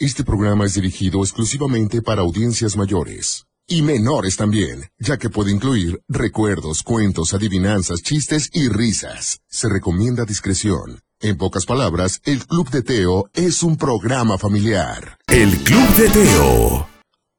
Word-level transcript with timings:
Este 0.00 0.22
programa 0.22 0.64
es 0.64 0.74
dirigido 0.74 1.22
exclusivamente 1.24 2.02
para 2.02 2.20
audiencias 2.20 2.76
mayores. 2.76 3.48
Y 3.66 3.82
menores 3.82 4.36
también, 4.36 4.84
ya 4.96 5.16
que 5.16 5.28
puede 5.28 5.50
incluir 5.50 6.00
recuerdos, 6.06 6.84
cuentos, 6.84 7.34
adivinanzas, 7.34 8.00
chistes 8.04 8.48
y 8.52 8.68
risas. 8.68 9.40
Se 9.48 9.68
recomienda 9.68 10.24
discreción. 10.24 11.00
En 11.18 11.36
pocas 11.36 11.66
palabras, 11.66 12.20
el 12.24 12.46
Club 12.46 12.70
de 12.70 12.82
Teo 12.82 13.28
es 13.34 13.64
un 13.64 13.76
programa 13.76 14.38
familiar. 14.38 15.18
El 15.26 15.50
Club 15.64 15.88
de 15.96 16.08
Teo. 16.10 16.88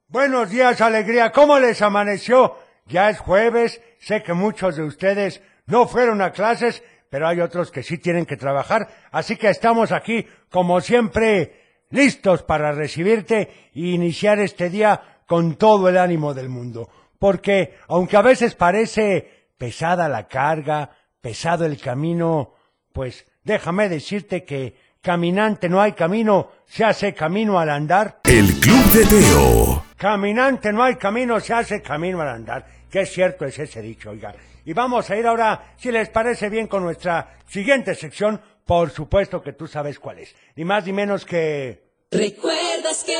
Buenos 0.08 0.50
días, 0.50 0.82
alegría. 0.82 1.32
¿Cómo 1.32 1.58
les 1.58 1.80
amaneció? 1.80 2.58
Ya 2.86 3.08
es 3.08 3.20
jueves. 3.20 3.80
Sé 4.00 4.22
que 4.22 4.34
muchos 4.34 4.76
de 4.76 4.82
ustedes 4.82 5.40
no 5.64 5.88
fueron 5.88 6.20
a 6.20 6.32
clases, 6.32 6.82
pero 7.08 7.26
hay 7.26 7.40
otros 7.40 7.70
que 7.70 7.82
sí 7.82 7.96
tienen 7.96 8.26
que 8.26 8.36
trabajar. 8.36 8.86
Así 9.12 9.36
que 9.36 9.48
estamos 9.48 9.92
aquí, 9.92 10.26
como 10.50 10.82
siempre, 10.82 11.59
listos 11.90 12.42
para 12.42 12.72
recibirte 12.72 13.70
e 13.74 13.80
iniciar 13.80 14.40
este 14.40 14.70
día 14.70 15.22
con 15.26 15.56
todo 15.56 15.88
el 15.88 15.98
ánimo 15.98 16.34
del 16.34 16.48
mundo. 16.48 16.88
Porque, 17.18 17.76
aunque 17.88 18.16
a 18.16 18.22
veces 18.22 18.54
parece 18.54 19.50
pesada 19.58 20.08
la 20.08 20.26
carga, 20.26 20.90
pesado 21.20 21.66
el 21.66 21.78
camino, 21.80 22.54
pues 22.92 23.26
déjame 23.44 23.88
decirte 23.88 24.44
que 24.44 24.74
caminante 25.02 25.68
no 25.68 25.80
hay 25.80 25.92
camino, 25.92 26.50
se 26.66 26.84
hace 26.84 27.12
camino 27.14 27.58
al 27.58 27.70
andar. 27.70 28.20
El 28.24 28.46
Club 28.60 28.84
de 28.92 29.06
Teo. 29.06 29.84
Caminante 29.96 30.72
no 30.72 30.82
hay 30.82 30.96
camino, 30.96 31.38
se 31.40 31.52
hace 31.52 31.82
camino 31.82 32.20
al 32.22 32.28
andar. 32.28 32.66
Qué 32.90 33.06
cierto 33.06 33.44
es 33.44 33.58
ese 33.58 33.82
dicho, 33.82 34.10
oiga. 34.10 34.34
Y 34.64 34.72
vamos 34.72 35.08
a 35.10 35.16
ir 35.16 35.26
ahora, 35.26 35.74
si 35.76 35.90
les 35.90 36.08
parece 36.08 36.48
bien, 36.48 36.66
con 36.66 36.82
nuestra 36.82 37.36
siguiente 37.46 37.94
sección. 37.94 38.40
Por 38.70 38.90
supuesto 38.90 39.42
que 39.42 39.52
tú 39.52 39.66
sabes 39.66 39.98
cuál 39.98 40.20
es. 40.20 40.32
Ni 40.54 40.64
más 40.64 40.86
ni 40.86 40.92
menos 40.92 41.24
que... 41.24 41.82
¿Recuerdas 42.12 43.02
que? 43.02 43.16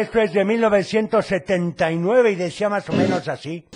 Esto 0.00 0.18
es 0.18 0.32
de 0.32 0.46
1979 0.46 2.30
y 2.30 2.34
decía 2.36 2.70
más 2.70 2.88
o 2.88 2.94
menos 2.94 3.28
así. 3.28 3.66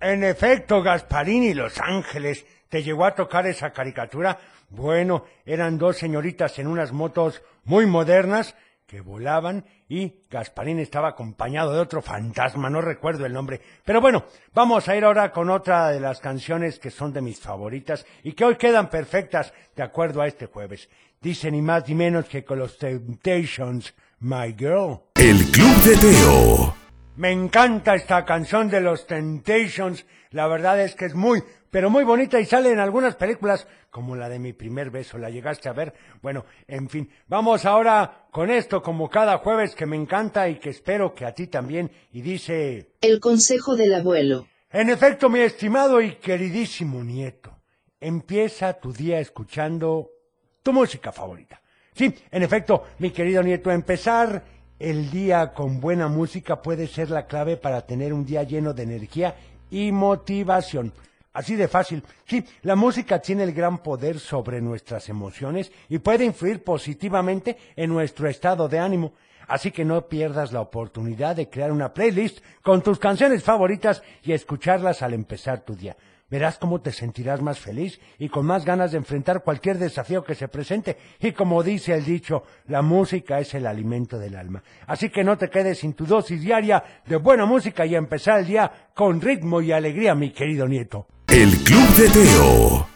En 0.00 0.24
efecto, 0.24 0.82
Gasparín 0.82 1.42
y 1.42 1.54
Los 1.54 1.80
Ángeles. 1.80 2.46
¿Te 2.68 2.84
llegó 2.84 3.04
a 3.04 3.14
tocar 3.16 3.46
esa 3.46 3.72
caricatura? 3.72 4.38
Bueno, 4.70 5.24
eran 5.44 5.78
dos 5.78 5.96
señoritas 5.96 6.58
en 6.60 6.68
unas 6.68 6.92
motos 6.92 7.42
muy 7.64 7.86
modernas 7.86 8.54
que 8.88 9.02
volaban 9.02 9.66
y 9.86 10.24
Gasparín 10.30 10.78
estaba 10.78 11.08
acompañado 11.08 11.74
de 11.74 11.80
otro 11.80 12.00
fantasma, 12.00 12.70
no 12.70 12.80
recuerdo 12.80 13.26
el 13.26 13.34
nombre. 13.34 13.60
Pero 13.84 14.00
bueno, 14.00 14.24
vamos 14.54 14.88
a 14.88 14.96
ir 14.96 15.04
ahora 15.04 15.30
con 15.30 15.50
otra 15.50 15.90
de 15.90 16.00
las 16.00 16.20
canciones 16.20 16.78
que 16.78 16.90
son 16.90 17.12
de 17.12 17.20
mis 17.20 17.38
favoritas 17.38 18.06
y 18.22 18.32
que 18.32 18.46
hoy 18.46 18.56
quedan 18.56 18.88
perfectas 18.88 19.52
de 19.76 19.82
acuerdo 19.82 20.22
a 20.22 20.26
este 20.26 20.46
jueves. 20.46 20.88
Dice 21.20 21.50
ni 21.50 21.60
más 21.60 21.86
ni 21.86 21.94
menos 21.94 22.30
que 22.30 22.44
con 22.44 22.58
los 22.60 22.78
Temptations, 22.78 23.94
My 24.20 24.54
Girl. 24.56 25.00
El 25.16 25.36
Club 25.50 25.76
de 25.82 25.96
Teo. 25.98 26.74
Me 27.16 27.30
encanta 27.30 27.94
esta 27.94 28.24
canción 28.24 28.70
de 28.70 28.80
los 28.80 29.06
Temptations. 29.06 30.06
La 30.30 30.46
verdad 30.46 30.80
es 30.80 30.94
que 30.94 31.04
es 31.04 31.14
muy, 31.14 31.42
pero 31.70 31.90
muy 31.90 32.04
bonita 32.04 32.40
y 32.40 32.46
sale 32.46 32.72
en 32.72 32.78
algunas 32.78 33.16
películas 33.16 33.66
como 33.90 34.16
la 34.16 34.28
de 34.28 34.38
mi 34.38 34.52
primer 34.52 34.90
beso. 34.90 35.18
¿La 35.18 35.30
llegaste 35.30 35.68
a 35.68 35.72
ver? 35.72 35.94
Bueno, 36.22 36.44
en 36.66 36.88
fin, 36.88 37.10
vamos 37.26 37.64
ahora 37.64 38.26
con 38.30 38.50
esto 38.50 38.82
como 38.82 39.08
cada 39.08 39.38
jueves 39.38 39.74
que 39.74 39.86
me 39.86 39.96
encanta 39.96 40.48
y 40.48 40.56
que 40.56 40.70
espero 40.70 41.14
que 41.14 41.24
a 41.26 41.34
ti 41.34 41.46
también. 41.46 41.90
Y 42.12 42.20
dice, 42.22 42.92
El 43.00 43.20
consejo 43.20 43.76
del 43.76 43.94
abuelo. 43.94 44.46
en 44.70 44.90
efecto, 44.90 45.28
mi 45.28 45.40
estimado 45.40 46.00
y 46.00 46.16
queridísimo 46.16 47.02
nieto, 47.04 47.58
empieza 48.00 48.74
tu 48.74 48.92
día 48.92 49.20
escuchando 49.20 50.10
tu 50.62 50.72
música 50.72 51.12
favorita. 51.12 51.60
Sí, 51.94 52.14
en 52.30 52.42
efecto, 52.42 52.84
mi 52.98 53.10
querido 53.10 53.42
nieto, 53.42 53.70
empezar 53.70 54.44
el 54.78 55.10
día 55.10 55.52
con 55.52 55.80
buena 55.80 56.06
música 56.06 56.62
puede 56.62 56.86
ser 56.86 57.10
la 57.10 57.26
clave 57.26 57.56
para 57.56 57.84
tener 57.86 58.12
un 58.12 58.24
día 58.24 58.44
lleno 58.44 58.72
de 58.72 58.84
energía 58.84 59.34
y 59.70 59.90
motivación. 59.90 60.92
Así 61.38 61.54
de 61.54 61.68
fácil. 61.68 62.02
Sí, 62.26 62.44
la 62.62 62.74
música 62.74 63.20
tiene 63.20 63.44
el 63.44 63.52
gran 63.52 63.78
poder 63.78 64.18
sobre 64.18 64.60
nuestras 64.60 65.08
emociones 65.08 65.70
y 65.88 66.00
puede 66.00 66.24
influir 66.24 66.64
positivamente 66.64 67.56
en 67.76 67.90
nuestro 67.90 68.28
estado 68.28 68.68
de 68.68 68.80
ánimo. 68.80 69.12
Así 69.46 69.70
que 69.70 69.84
no 69.84 70.08
pierdas 70.08 70.50
la 70.50 70.60
oportunidad 70.60 71.36
de 71.36 71.48
crear 71.48 71.70
una 71.70 71.94
playlist 71.94 72.40
con 72.60 72.82
tus 72.82 72.98
canciones 72.98 73.44
favoritas 73.44 74.02
y 74.24 74.32
escucharlas 74.32 75.00
al 75.00 75.14
empezar 75.14 75.60
tu 75.60 75.76
día. 75.76 75.96
Verás 76.28 76.58
cómo 76.58 76.80
te 76.80 76.90
sentirás 76.90 77.40
más 77.40 77.60
feliz 77.60 78.00
y 78.18 78.28
con 78.28 78.44
más 78.44 78.64
ganas 78.64 78.90
de 78.90 78.98
enfrentar 78.98 79.44
cualquier 79.44 79.78
desafío 79.78 80.24
que 80.24 80.34
se 80.34 80.48
presente. 80.48 80.96
Y 81.20 81.30
como 81.30 81.62
dice 81.62 81.94
el 81.94 82.04
dicho, 82.04 82.42
la 82.66 82.82
música 82.82 83.38
es 83.38 83.54
el 83.54 83.68
alimento 83.68 84.18
del 84.18 84.34
alma. 84.34 84.64
Así 84.88 85.08
que 85.08 85.22
no 85.22 85.38
te 85.38 85.50
quedes 85.50 85.78
sin 85.78 85.92
tu 85.92 86.04
dosis 86.04 86.40
diaria 86.40 86.82
de 87.06 87.14
buena 87.14 87.46
música 87.46 87.86
y 87.86 87.94
empezar 87.94 88.40
el 88.40 88.46
día 88.48 88.88
con 88.92 89.20
ritmo 89.20 89.60
y 89.60 89.70
alegría, 89.70 90.16
mi 90.16 90.32
querido 90.32 90.66
nieto. 90.66 91.06
El 91.28 91.50
Club 91.64 91.88
de 91.96 92.08
Teo. 92.10 92.88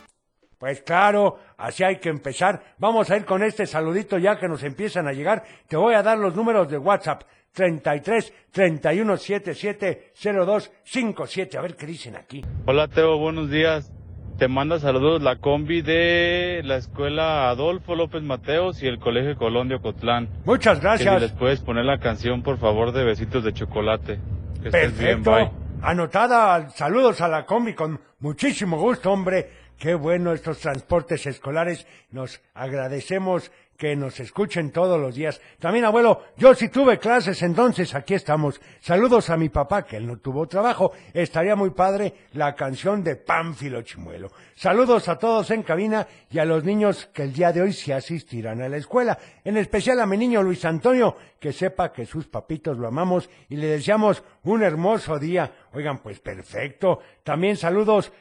Pues 0.58 0.80
claro, 0.82 1.38
así 1.58 1.82
hay 1.84 1.96
que 1.96 2.08
empezar. 2.08 2.62
Vamos 2.78 3.10
a 3.10 3.16
ir 3.16 3.24
con 3.24 3.42
este 3.42 3.66
saludito 3.66 4.16
ya 4.18 4.38
que 4.38 4.48
nos 4.48 4.62
empiezan 4.62 5.06
a 5.08 5.12
llegar. 5.12 5.44
Te 5.68 5.76
voy 5.76 5.94
a 5.94 6.02
dar 6.02 6.18
los 6.18 6.34
números 6.34 6.68
de 6.70 6.78
WhatsApp. 6.78 7.22
33 7.52 8.32
31 8.50 9.16
77 9.18 10.12
02 10.24 10.70
57. 10.84 11.58
A 11.58 11.60
ver 11.60 11.76
qué 11.76 11.84
dicen 11.86 12.16
aquí. 12.16 12.42
Hola 12.66 12.88
Teo, 12.88 13.18
buenos 13.18 13.50
días. 13.50 13.92
Te 14.38 14.48
manda 14.48 14.78
saludos 14.78 15.20
la 15.22 15.36
combi 15.36 15.82
de 15.82 16.62
la 16.64 16.76
escuela 16.76 17.50
Adolfo 17.50 17.94
López 17.94 18.22
Mateos 18.22 18.82
y 18.82 18.86
el 18.86 18.98
Colegio 18.98 19.36
Colón 19.36 19.68
de 19.68 19.74
Ocotlán. 19.74 20.28
Muchas 20.46 20.78
Que 20.78 20.80
si 20.80 21.04
gracias. 21.04 21.20
les 21.22 21.32
puedes 21.32 21.60
poner 21.60 21.84
la 21.84 21.98
canción, 21.98 22.42
por 22.42 22.58
favor, 22.58 22.92
de 22.92 23.04
Besitos 23.04 23.44
de 23.44 23.52
Chocolate. 23.52 24.18
Que 24.62 24.68
estés 24.68 24.98
bien, 24.98 25.22
Perfecto. 25.22 25.30
bye. 25.52 25.61
Anotada. 25.84 26.70
Saludos 26.70 27.20
a 27.22 27.28
la 27.28 27.44
combi 27.44 27.74
con 27.74 28.00
muchísimo 28.20 28.78
gusto, 28.78 29.10
hombre. 29.10 29.50
Qué 29.76 29.94
bueno 29.94 30.32
estos 30.32 30.60
transportes 30.60 31.26
escolares. 31.26 31.88
Nos 32.12 32.40
agradecemos 32.54 33.50
que 33.76 33.96
nos 33.96 34.20
escuchen 34.20 34.70
todos 34.70 35.00
los 35.00 35.14
días. 35.14 35.40
También, 35.58 35.84
abuelo, 35.84 36.22
yo 36.36 36.54
sí 36.54 36.68
tuve 36.68 36.98
clases, 36.98 37.42
entonces 37.42 37.94
aquí 37.94 38.14
estamos. 38.14 38.60
Saludos 38.80 39.30
a 39.30 39.36
mi 39.36 39.48
papá, 39.48 39.84
que 39.84 39.96
él 39.96 40.06
no 40.06 40.18
tuvo 40.18 40.46
trabajo. 40.46 40.92
Estaría 41.12 41.56
muy 41.56 41.70
padre 41.70 42.14
la 42.32 42.54
canción 42.54 43.02
de 43.02 43.16
Pánfilo 43.16 43.82
Chimuelo. 43.82 44.30
Saludos 44.54 45.08
a 45.08 45.18
todos 45.18 45.50
en 45.50 45.62
cabina 45.62 46.06
y 46.30 46.38
a 46.38 46.44
los 46.44 46.64
niños 46.64 47.06
que 47.12 47.22
el 47.22 47.32
día 47.32 47.52
de 47.52 47.62
hoy 47.62 47.72
se 47.72 47.92
asistirán 47.92 48.62
a 48.62 48.68
la 48.68 48.76
escuela. 48.76 49.18
En 49.44 49.56
especial 49.56 49.98
a 50.00 50.06
mi 50.06 50.16
niño 50.16 50.42
Luis 50.42 50.64
Antonio, 50.64 51.16
que 51.40 51.52
sepa 51.52 51.92
que 51.92 52.06
sus 52.06 52.28
papitos 52.28 52.78
lo 52.78 52.86
amamos 52.86 53.28
y 53.48 53.56
le 53.56 53.66
deseamos 53.66 54.22
un 54.44 54.62
hermoso 54.62 55.18
día. 55.18 55.52
Oigan, 55.72 55.98
pues 55.98 56.20
perfecto. 56.20 57.00
También 57.24 57.56
saludos 57.56 58.12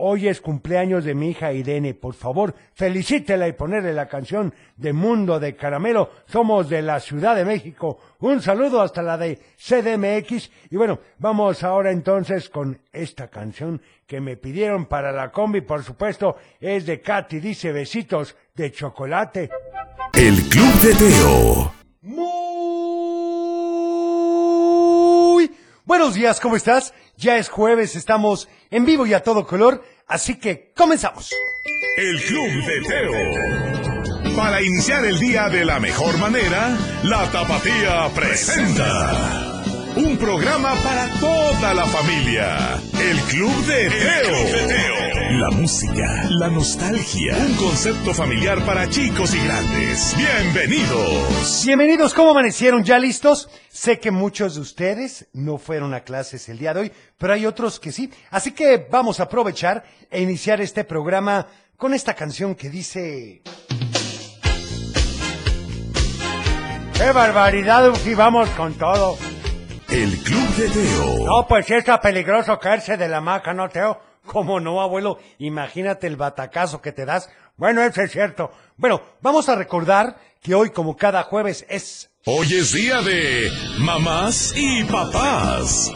Hoy 0.00 0.28
es 0.28 0.40
cumpleaños 0.40 1.04
de 1.04 1.16
mi 1.16 1.30
hija 1.30 1.52
Irene. 1.52 1.92
Por 1.92 2.14
favor, 2.14 2.54
felicítela 2.72 3.48
y 3.48 3.52
ponerle 3.52 3.92
la 3.92 4.06
canción 4.06 4.54
de 4.76 4.92
Mundo 4.92 5.40
de 5.40 5.56
Caramelo. 5.56 6.10
Somos 6.26 6.68
de 6.68 6.82
la 6.82 7.00
Ciudad 7.00 7.34
de 7.34 7.44
México. 7.44 7.98
Un 8.20 8.40
saludo 8.40 8.80
hasta 8.80 9.02
la 9.02 9.18
de 9.18 9.40
CDMX. 9.56 10.52
Y 10.70 10.76
bueno, 10.76 11.00
vamos 11.18 11.64
ahora 11.64 11.90
entonces 11.90 12.48
con 12.48 12.80
esta 12.92 13.26
canción 13.26 13.82
que 14.06 14.20
me 14.20 14.36
pidieron 14.36 14.86
para 14.86 15.10
la 15.10 15.32
combi. 15.32 15.62
Por 15.62 15.82
supuesto, 15.82 16.36
es 16.60 16.86
de 16.86 17.00
Katy. 17.00 17.40
Dice 17.40 17.72
besitos 17.72 18.36
de 18.54 18.70
chocolate. 18.70 19.50
El 20.14 20.36
Club 20.48 20.74
de 20.80 20.94
Teo. 20.94 21.74
Muy 22.02 22.48
Buenos 25.88 26.12
días, 26.12 26.38
¿cómo 26.38 26.54
estás? 26.54 26.92
Ya 27.16 27.38
es 27.38 27.48
jueves, 27.48 27.96
estamos 27.96 28.46
en 28.70 28.84
vivo 28.84 29.06
y 29.06 29.14
a 29.14 29.22
todo 29.22 29.46
color, 29.46 29.82
así 30.06 30.34
que 30.38 30.70
comenzamos. 30.76 31.30
El 31.96 32.22
Club 32.24 32.46
de 32.66 32.82
Teo. 32.86 34.36
Para 34.36 34.60
iniciar 34.60 35.06
el 35.06 35.18
día 35.18 35.48
de 35.48 35.64
la 35.64 35.80
mejor 35.80 36.18
manera, 36.18 36.76
la 37.04 37.32
Tapatía 37.32 38.06
presenta. 38.14 39.47
Programa 40.28 40.74
para 40.84 41.08
toda 41.20 41.72
la 41.72 41.86
familia. 41.86 42.78
El 43.00 43.18
Club 43.30 43.64
de 43.64 43.88
Teo. 43.88 45.40
La 45.40 45.50
música, 45.50 46.26
la 46.28 46.48
nostalgia. 46.48 47.34
Un 47.34 47.54
concepto 47.54 48.12
familiar 48.12 48.62
para 48.66 48.90
chicos 48.90 49.34
y 49.34 49.42
grandes. 49.42 50.14
Bienvenidos. 50.18 51.62
Bienvenidos, 51.64 52.12
¿cómo 52.12 52.32
amanecieron? 52.32 52.84
¿Ya 52.84 52.98
listos? 52.98 53.48
Sé 53.70 54.00
que 54.00 54.10
muchos 54.10 54.56
de 54.56 54.60
ustedes 54.60 55.28
no 55.32 55.56
fueron 55.56 55.94
a 55.94 56.00
clases 56.00 56.46
el 56.50 56.58
día 56.58 56.74
de 56.74 56.80
hoy, 56.80 56.92
pero 57.16 57.32
hay 57.32 57.46
otros 57.46 57.80
que 57.80 57.90
sí. 57.90 58.10
Así 58.30 58.50
que 58.50 58.86
vamos 58.90 59.20
a 59.20 59.22
aprovechar 59.22 59.82
e 60.10 60.20
iniciar 60.20 60.60
este 60.60 60.84
programa 60.84 61.46
con 61.78 61.94
esta 61.94 62.12
canción 62.12 62.54
que 62.54 62.68
dice... 62.68 63.40
¡Qué 66.98 67.12
barbaridad, 67.12 67.88
Uji! 67.88 68.12
Vamos 68.12 68.50
con 68.50 68.74
todo. 68.74 69.16
El 69.90 70.18
Club 70.22 70.48
de 70.56 70.68
Teo. 70.68 71.24
No, 71.24 71.46
pues 71.48 71.66
sí 71.66 71.74
está 71.74 72.00
peligroso 72.00 72.58
caerse 72.58 72.98
de 72.98 73.08
la 73.08 73.22
maca, 73.22 73.54
¿no, 73.54 73.68
Teo? 73.70 73.98
¿Cómo 74.26 74.60
no, 74.60 74.82
abuelo? 74.82 75.18
Imagínate 75.38 76.06
el 76.06 76.16
batacazo 76.16 76.82
que 76.82 76.92
te 76.92 77.06
das. 77.06 77.30
Bueno, 77.56 77.82
eso 77.82 78.02
es 78.02 78.12
cierto. 78.12 78.50
Bueno, 78.76 79.00
vamos 79.22 79.48
a 79.48 79.56
recordar 79.56 80.18
que 80.42 80.54
hoy, 80.54 80.70
como 80.70 80.96
cada 80.96 81.22
jueves, 81.22 81.64
es... 81.70 82.10
Hoy 82.26 82.46
es 82.52 82.72
día 82.72 83.00
de 83.00 83.50
mamás 83.78 84.52
y 84.54 84.84
papás. 84.84 85.90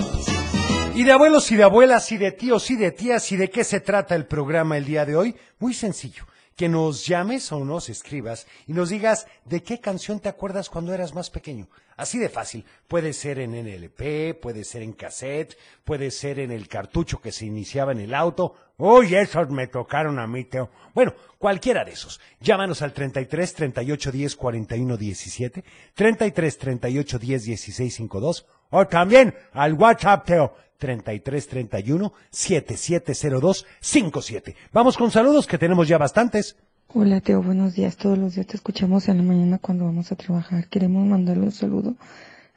Y 0.95 1.05
de 1.05 1.13
abuelos 1.13 1.53
y 1.53 1.57
de 1.57 1.65
abuelas 1.65 2.11
y 2.13 2.17
de 2.17 2.33
tíos 2.33 2.71
y 2.71 2.77
de 2.77 2.93
tías 2.93 3.31
y 3.33 3.37
de 3.37 3.51
qué 3.51 3.63
se 3.63 3.81
trata 3.81 4.15
el 4.15 4.25
programa 4.25 4.79
el 4.79 4.87
día 4.87 5.05
de 5.05 5.17
hoy. 5.17 5.37
Muy 5.59 5.75
sencillo. 5.75 6.25
Que 6.63 6.69
nos 6.69 7.05
llames 7.09 7.51
o 7.51 7.65
nos 7.65 7.89
escribas 7.89 8.47
y 8.69 8.73
nos 8.73 8.91
digas 8.91 9.27
de 9.45 9.65
qué 9.65 9.81
canción 9.81 10.21
te 10.21 10.29
acuerdas 10.29 10.71
cuando 10.71 10.95
eras 10.95 11.13
más 11.13 11.29
pequeño. 11.29 11.67
Así 11.97 12.21
de 12.21 12.29
fácil. 12.29 12.65
Puede 12.87 13.15
ser 13.15 13.41
en 13.41 13.51
NLP, 13.51 14.41
puede 14.41 14.63
ser 14.63 14.83
en 14.83 14.93
cassette, 14.93 15.59
puede 15.83 16.13
ser 16.13 16.39
en 16.39 16.53
el 16.53 16.69
cartucho 16.69 17.21
que 17.21 17.33
se 17.33 17.47
iniciaba 17.47 17.91
en 17.91 17.99
el 17.99 18.15
auto. 18.15 18.55
Uy, 18.77 19.17
esos 19.17 19.51
me 19.51 19.67
tocaron 19.67 20.21
a 20.21 20.29
mí, 20.29 20.45
Teo. 20.45 20.71
Bueno, 20.95 21.15
cualquiera 21.37 21.85
de 21.85 21.95
esos. 21.95 22.21
Llámanos 22.39 22.81
al 22.81 22.93
33 22.93 23.55
38 23.55 24.13
10 24.13 24.37
41 24.37 24.97
17, 24.97 25.65
33 25.95 26.59
38 26.59 27.19
10 27.19 27.45
16 27.45 27.95
52 27.97 28.47
o 28.71 28.87
también 28.87 29.35
al 29.53 29.75
WhatsApp, 29.75 30.25
Teo. 30.25 30.55
33 30.83 31.47
31 31.47 32.13
7702 32.31 33.67
57. 33.81 34.57
Vamos 34.73 34.97
con 34.97 35.13
saludos 35.13 35.47
que 35.47 35.57
tenemos 35.57 35.87
ya 35.87 35.97
bastantes. 35.97 36.57
Hola 36.89 37.21
Teo, 37.21 37.41
buenos 37.41 37.77
días. 37.77 37.97
Todos 37.97 38.19
los 38.19 38.35
días 38.35 38.49
te 38.49 38.57
escuchamos 38.57 39.09
en 39.09 39.19
la 39.19 39.23
mañana 39.23 39.59
cuando 39.59 39.85
vamos 39.85 40.11
a 40.11 40.17
trabajar. 40.17 40.67
Queremos 40.67 41.07
mandarle 41.07 41.45
un 41.45 41.53
saludo 41.53 41.95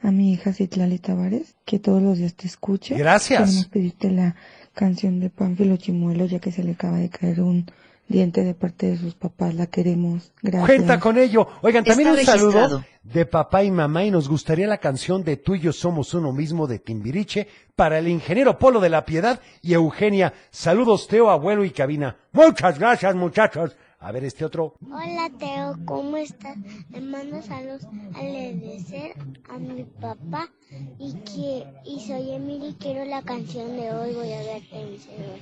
a 0.00 0.10
mi 0.10 0.32
hija 0.32 0.52
Citlali 0.52 0.98
Tavares, 0.98 1.54
que 1.64 1.78
todos 1.78 2.02
los 2.02 2.18
días 2.18 2.34
te 2.34 2.48
escucha. 2.48 2.96
Gracias. 2.98 3.42
Queremos 3.42 3.66
pedirte 3.66 4.10
la 4.10 4.34
canción 4.74 5.20
de 5.20 5.30
Pánfilo 5.30 5.76
Chimuelo, 5.76 6.26
ya 6.26 6.40
que 6.40 6.50
se 6.50 6.64
le 6.64 6.72
acaba 6.72 6.98
de 6.98 7.10
caer 7.10 7.40
un 7.40 7.70
diente 8.08 8.44
de 8.44 8.54
parte 8.54 8.86
de 8.86 8.98
sus 8.98 9.14
papás. 9.14 9.54
La 9.54 9.66
queremos. 9.66 10.32
Gracias. 10.42 10.66
Cuenta 10.66 11.00
con 11.00 11.18
ello. 11.18 11.48
Oigan, 11.62 11.84
también 11.84 12.16
Está 12.16 12.34
un 12.34 12.52
saludo 12.52 12.84
de 13.02 13.24
papá 13.24 13.62
y 13.62 13.70
mamá 13.70 14.04
y 14.04 14.10
nos 14.10 14.28
gustaría 14.28 14.66
la 14.66 14.78
canción 14.78 15.22
de 15.22 15.36
Tú 15.36 15.54
y 15.54 15.60
yo 15.60 15.72
somos 15.72 16.12
uno 16.14 16.32
mismo 16.32 16.66
de 16.66 16.78
Timbiriche 16.78 17.46
para 17.76 17.98
el 17.98 18.08
ingeniero 18.08 18.58
Polo 18.58 18.80
de 18.80 18.88
la 18.88 19.04
Piedad 19.04 19.40
y 19.62 19.74
Eugenia. 19.74 20.34
Saludos 20.50 21.06
Teo, 21.06 21.30
abuelo 21.30 21.64
y 21.64 21.70
cabina. 21.70 22.16
Muchas 22.32 22.78
gracias 22.78 23.14
muchachos. 23.14 23.76
A 23.98 24.12
ver 24.12 24.24
este 24.24 24.44
otro. 24.44 24.74
Hola 24.84 25.30
Teo, 25.38 25.76
¿cómo 25.84 26.16
estás? 26.16 26.56
Le 26.90 27.00
mando 27.00 27.40
saludos 27.42 27.84
al 28.14 28.26
agradecer 28.26 29.14
a 29.48 29.58
mi 29.58 29.84
papá 29.84 30.50
y 30.98 31.14
que 31.20 31.64
y 31.84 32.00
soy 32.00 32.32
Emily 32.32 32.68
y 32.68 32.74
quiero 32.74 33.04
la 33.04 33.22
canción 33.22 33.76
de 33.76 33.92
hoy 33.92 34.14
voy 34.14 34.32
a 34.32 34.38
verte 34.38 34.84
mi 34.84 34.98
celular. 34.98 35.38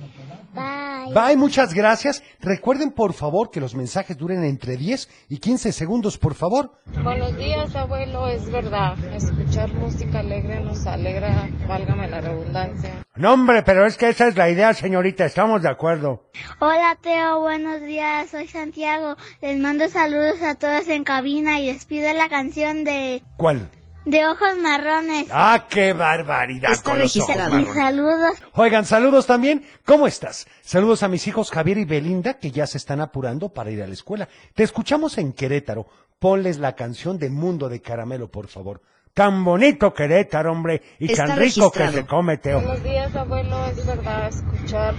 Bye. 0.53 1.13
Bye, 1.13 1.37
muchas 1.37 1.73
gracias. 1.73 2.23
Recuerden 2.39 2.91
por 2.91 3.13
favor 3.13 3.49
que 3.49 3.59
los 3.59 3.73
mensajes 3.75 4.17
duren 4.17 4.43
entre 4.43 4.77
10 4.77 5.09
y 5.29 5.37
15 5.37 5.71
segundos, 5.71 6.17
por 6.17 6.35
favor. 6.35 6.79
Buenos 7.03 7.35
días, 7.37 7.75
abuelo. 7.75 8.27
Es 8.27 8.49
verdad, 8.51 8.97
escuchar 9.15 9.73
música 9.73 10.19
alegre 10.19 10.59
nos 10.61 10.85
alegra, 10.85 11.49
válgame 11.67 12.07
la 12.07 12.21
redundancia. 12.21 13.05
No 13.15 13.33
hombre, 13.33 13.63
pero 13.63 13.85
es 13.85 13.97
que 13.97 14.09
esa 14.09 14.27
es 14.27 14.35
la 14.35 14.49
idea, 14.49 14.73
señorita. 14.73 15.25
Estamos 15.25 15.63
de 15.63 15.69
acuerdo. 15.69 16.29
Hola 16.59 16.97
Teo, 17.01 17.39
buenos 17.41 17.81
días, 17.81 18.29
soy 18.29 18.47
Santiago. 18.47 19.15
Les 19.41 19.57
mando 19.57 19.87
saludos 19.89 20.41
a 20.43 20.55
todos 20.55 20.87
en 20.87 21.03
cabina 21.03 21.59
y 21.59 21.67
les 21.67 21.85
pido 21.85 22.13
la 22.13 22.29
canción 22.29 22.83
de 22.83 23.23
¿Cuál? 23.37 23.69
De 24.05 24.27
ojos 24.27 24.57
marrones. 24.61 25.27
Ah, 25.31 25.65
qué 25.69 25.93
barbaridad. 25.93 26.71
Está 26.71 26.91
con 26.91 26.99
los 26.99 27.15
ojos 27.17 27.35
marrones. 27.35 27.73
saludos 27.73 28.35
Oigan, 28.53 28.85
saludos 28.85 29.25
también. 29.25 29.65
¿Cómo 29.83 30.07
estás? 30.07 30.47
Saludos 30.61 31.03
a 31.03 31.07
mis 31.07 31.27
hijos 31.27 31.51
Javier 31.51 31.79
y 31.79 31.85
Belinda, 31.85 32.35
que 32.35 32.51
ya 32.51 32.67
se 32.67 32.77
están 32.77 33.01
apurando 33.01 33.49
para 33.49 33.71
ir 33.71 33.81
a 33.81 33.87
la 33.87 33.93
escuela. 33.93 34.29
Te 34.53 34.63
escuchamos 34.63 35.17
en 35.17 35.33
Querétaro. 35.33 35.87
Ponles 36.19 36.59
la 36.59 36.75
canción 36.75 37.17
de 37.19 37.29
Mundo 37.29 37.67
de 37.67 37.81
Caramelo, 37.81 38.29
por 38.29 38.47
favor. 38.47 38.81
Tan 39.13 39.43
bonito 39.43 39.93
Querétaro, 39.93 40.51
hombre, 40.51 40.81
y 40.99 41.11
Está 41.11 41.27
tan 41.27 41.39
rico 41.39 41.71
que 41.71 41.87
se 41.89 42.05
come, 42.05 42.37
Teo. 42.37 42.61
Buenos 42.61 42.83
días, 42.83 43.15
abuelo. 43.15 43.65
Es 43.67 43.85
verdad, 43.85 44.27
escuchar 44.27 44.93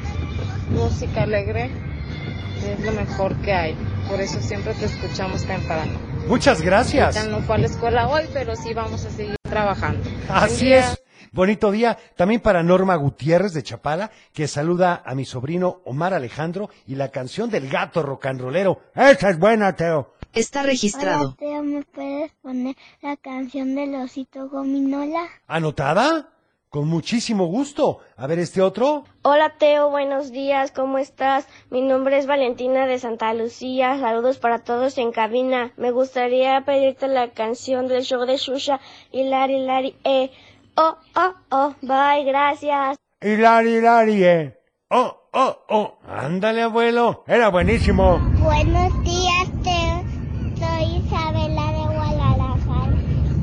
música 0.70 1.22
alegre 1.22 1.70
es 2.66 2.80
lo 2.80 2.92
mejor 2.92 3.36
que 3.42 3.52
hay. 3.52 3.76
Por 4.08 4.20
eso 4.20 4.40
siempre 4.40 4.74
te 4.74 4.86
escuchamos 4.86 5.44
temprano. 5.44 6.15
Muchas 6.28 6.60
gracias. 6.60 7.28
No 7.28 7.40
fue 7.42 7.54
a 7.54 7.58
la 7.58 7.66
escuela 7.66 8.08
hoy, 8.08 8.24
pero 8.32 8.56
sí 8.56 8.74
vamos 8.74 9.04
a 9.04 9.10
seguir 9.10 9.36
trabajando. 9.42 10.08
Así 10.28 10.72
es. 10.72 11.00
Bonito 11.32 11.70
día 11.70 11.98
también 12.16 12.40
para 12.40 12.62
Norma 12.62 12.96
Gutiérrez 12.96 13.52
de 13.52 13.62
Chapala, 13.62 14.10
que 14.32 14.48
saluda 14.48 15.02
a 15.04 15.14
mi 15.14 15.24
sobrino 15.24 15.82
Omar 15.84 16.14
Alejandro 16.14 16.70
y 16.86 16.94
la 16.94 17.10
canción 17.10 17.50
del 17.50 17.68
gato 17.68 18.02
rocanrolero. 18.02 18.80
Esa 18.94 19.30
es 19.30 19.38
buena, 19.38 19.76
Teo. 19.76 20.14
Está 20.32 20.60
Hola 20.60 20.70
registrado. 20.70 21.34
Teo, 21.34 21.62
¿me 21.62 21.82
puedes 21.82 22.32
poner 22.42 22.74
la 23.02 23.16
canción 23.16 23.74
del 23.74 23.94
osito 23.94 24.48
gominola? 24.48 25.26
¿Anotada? 25.46 26.30
Con 26.76 26.88
muchísimo 26.88 27.46
gusto. 27.46 28.00
A 28.18 28.26
ver 28.26 28.38
este 28.38 28.60
otro. 28.60 29.04
Hola 29.22 29.54
Teo, 29.58 29.88
buenos 29.88 30.30
días, 30.30 30.72
¿cómo 30.72 30.98
estás? 30.98 31.48
Mi 31.70 31.80
nombre 31.80 32.18
es 32.18 32.26
Valentina 32.26 32.86
de 32.86 32.98
Santa 32.98 33.32
Lucía, 33.32 33.98
saludos 33.98 34.36
para 34.36 34.58
todos 34.58 34.98
en 34.98 35.10
cabina. 35.10 35.72
Me 35.78 35.90
gustaría 35.90 36.60
pedirte 36.66 37.08
la 37.08 37.30
canción 37.30 37.88
del 37.88 38.02
show 38.02 38.26
de 38.26 38.36
Shusha, 38.36 38.78
Hilari, 39.10 39.54
Hilari, 39.54 39.96
eh. 40.04 40.30
Oh, 40.76 40.98
oh, 41.14 41.34
oh, 41.50 41.74
bye, 41.80 42.24
gracias. 42.26 42.98
Hilari, 43.22 43.76
Hilari, 43.76 44.24
eh. 44.24 44.58
Oh, 44.90 45.16
oh, 45.32 45.56
oh. 45.70 45.98
Ándale, 46.06 46.60
abuelo. 46.60 47.24
Era 47.26 47.48
buenísimo. 47.48 48.18
Buenos 48.42 49.02
días 49.02 49.48
Teo, 49.64 50.04
soy 50.58 50.96
Isabela 50.98 51.72
de 51.72 51.84
Guadalajara. 51.94 52.96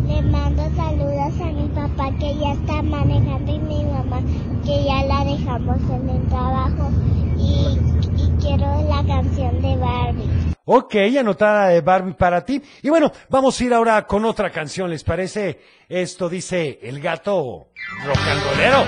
Le 0.06 0.22
mando 0.22 0.62
saludos 0.76 1.42
a 1.42 1.46
mi 1.46 1.68
papá 1.96 2.12
que 2.20 2.36
ya 2.38 2.54
está 2.54 2.82
manejando 2.82 3.52
y 3.52 3.60
mi 3.60 3.84
mamá 3.86 4.22
que 4.64 4.84
ya 4.84 5.04
la 5.04 5.24
dejamos 5.26 5.78
en 5.90 6.10
el 6.10 6.28
trabajo. 6.28 6.92
Y, 7.38 7.78
y 8.22 8.32
quiero 8.40 8.66
la 8.88 9.04
canción 9.06 9.62
de 9.62 9.76
Barbie. 9.78 10.30
Ok, 10.66 10.96
anotada 11.20 11.68
de 11.68 11.82
Barbie 11.82 12.14
para 12.14 12.46
ti. 12.46 12.62
Y 12.82 12.90
bueno, 12.90 13.12
vamos 13.30 13.60
a 13.60 13.64
ir 13.64 13.74
ahora 13.74 14.06
con 14.08 14.24
otra 14.26 14.50
canción, 14.50 14.90
¿les 14.90 15.04
parece? 15.04 15.60
Esto 15.90 16.30
dice 16.30 16.80
El 16.82 17.02
gato 17.02 17.68
rocanrolero. 18.06 18.86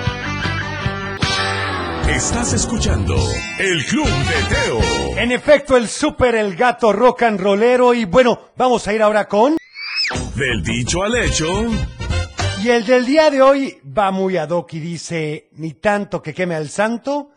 Estás 2.08 2.52
escuchando 2.52 3.16
El 3.58 3.84
Club 3.84 4.06
de 4.06 4.54
Teo. 4.54 5.18
En 5.18 5.32
efecto, 5.32 5.76
el 5.76 5.88
super 5.88 6.34
El 6.34 6.56
gato 6.56 6.92
rocanrolero. 6.92 7.92
Y 7.92 8.04
bueno, 8.04 8.38
vamos 8.56 8.86
a 8.88 8.94
ir 8.94 9.02
ahora 9.02 9.26
con... 9.26 9.56
Del 10.36 10.62
dicho 10.62 11.02
al 11.02 11.16
hecho. 11.16 11.46
Y 12.66 12.70
el 12.70 12.84
del 12.84 13.06
día 13.06 13.30
de 13.30 13.40
hoy 13.40 13.78
va 13.96 14.10
muy 14.10 14.36
ad 14.36 14.50
hoc 14.50 14.72
y 14.72 14.80
dice, 14.80 15.50
ni 15.52 15.74
tanto 15.74 16.20
que 16.20 16.34
queme 16.34 16.56
al 16.56 16.68
santo, 16.68 17.30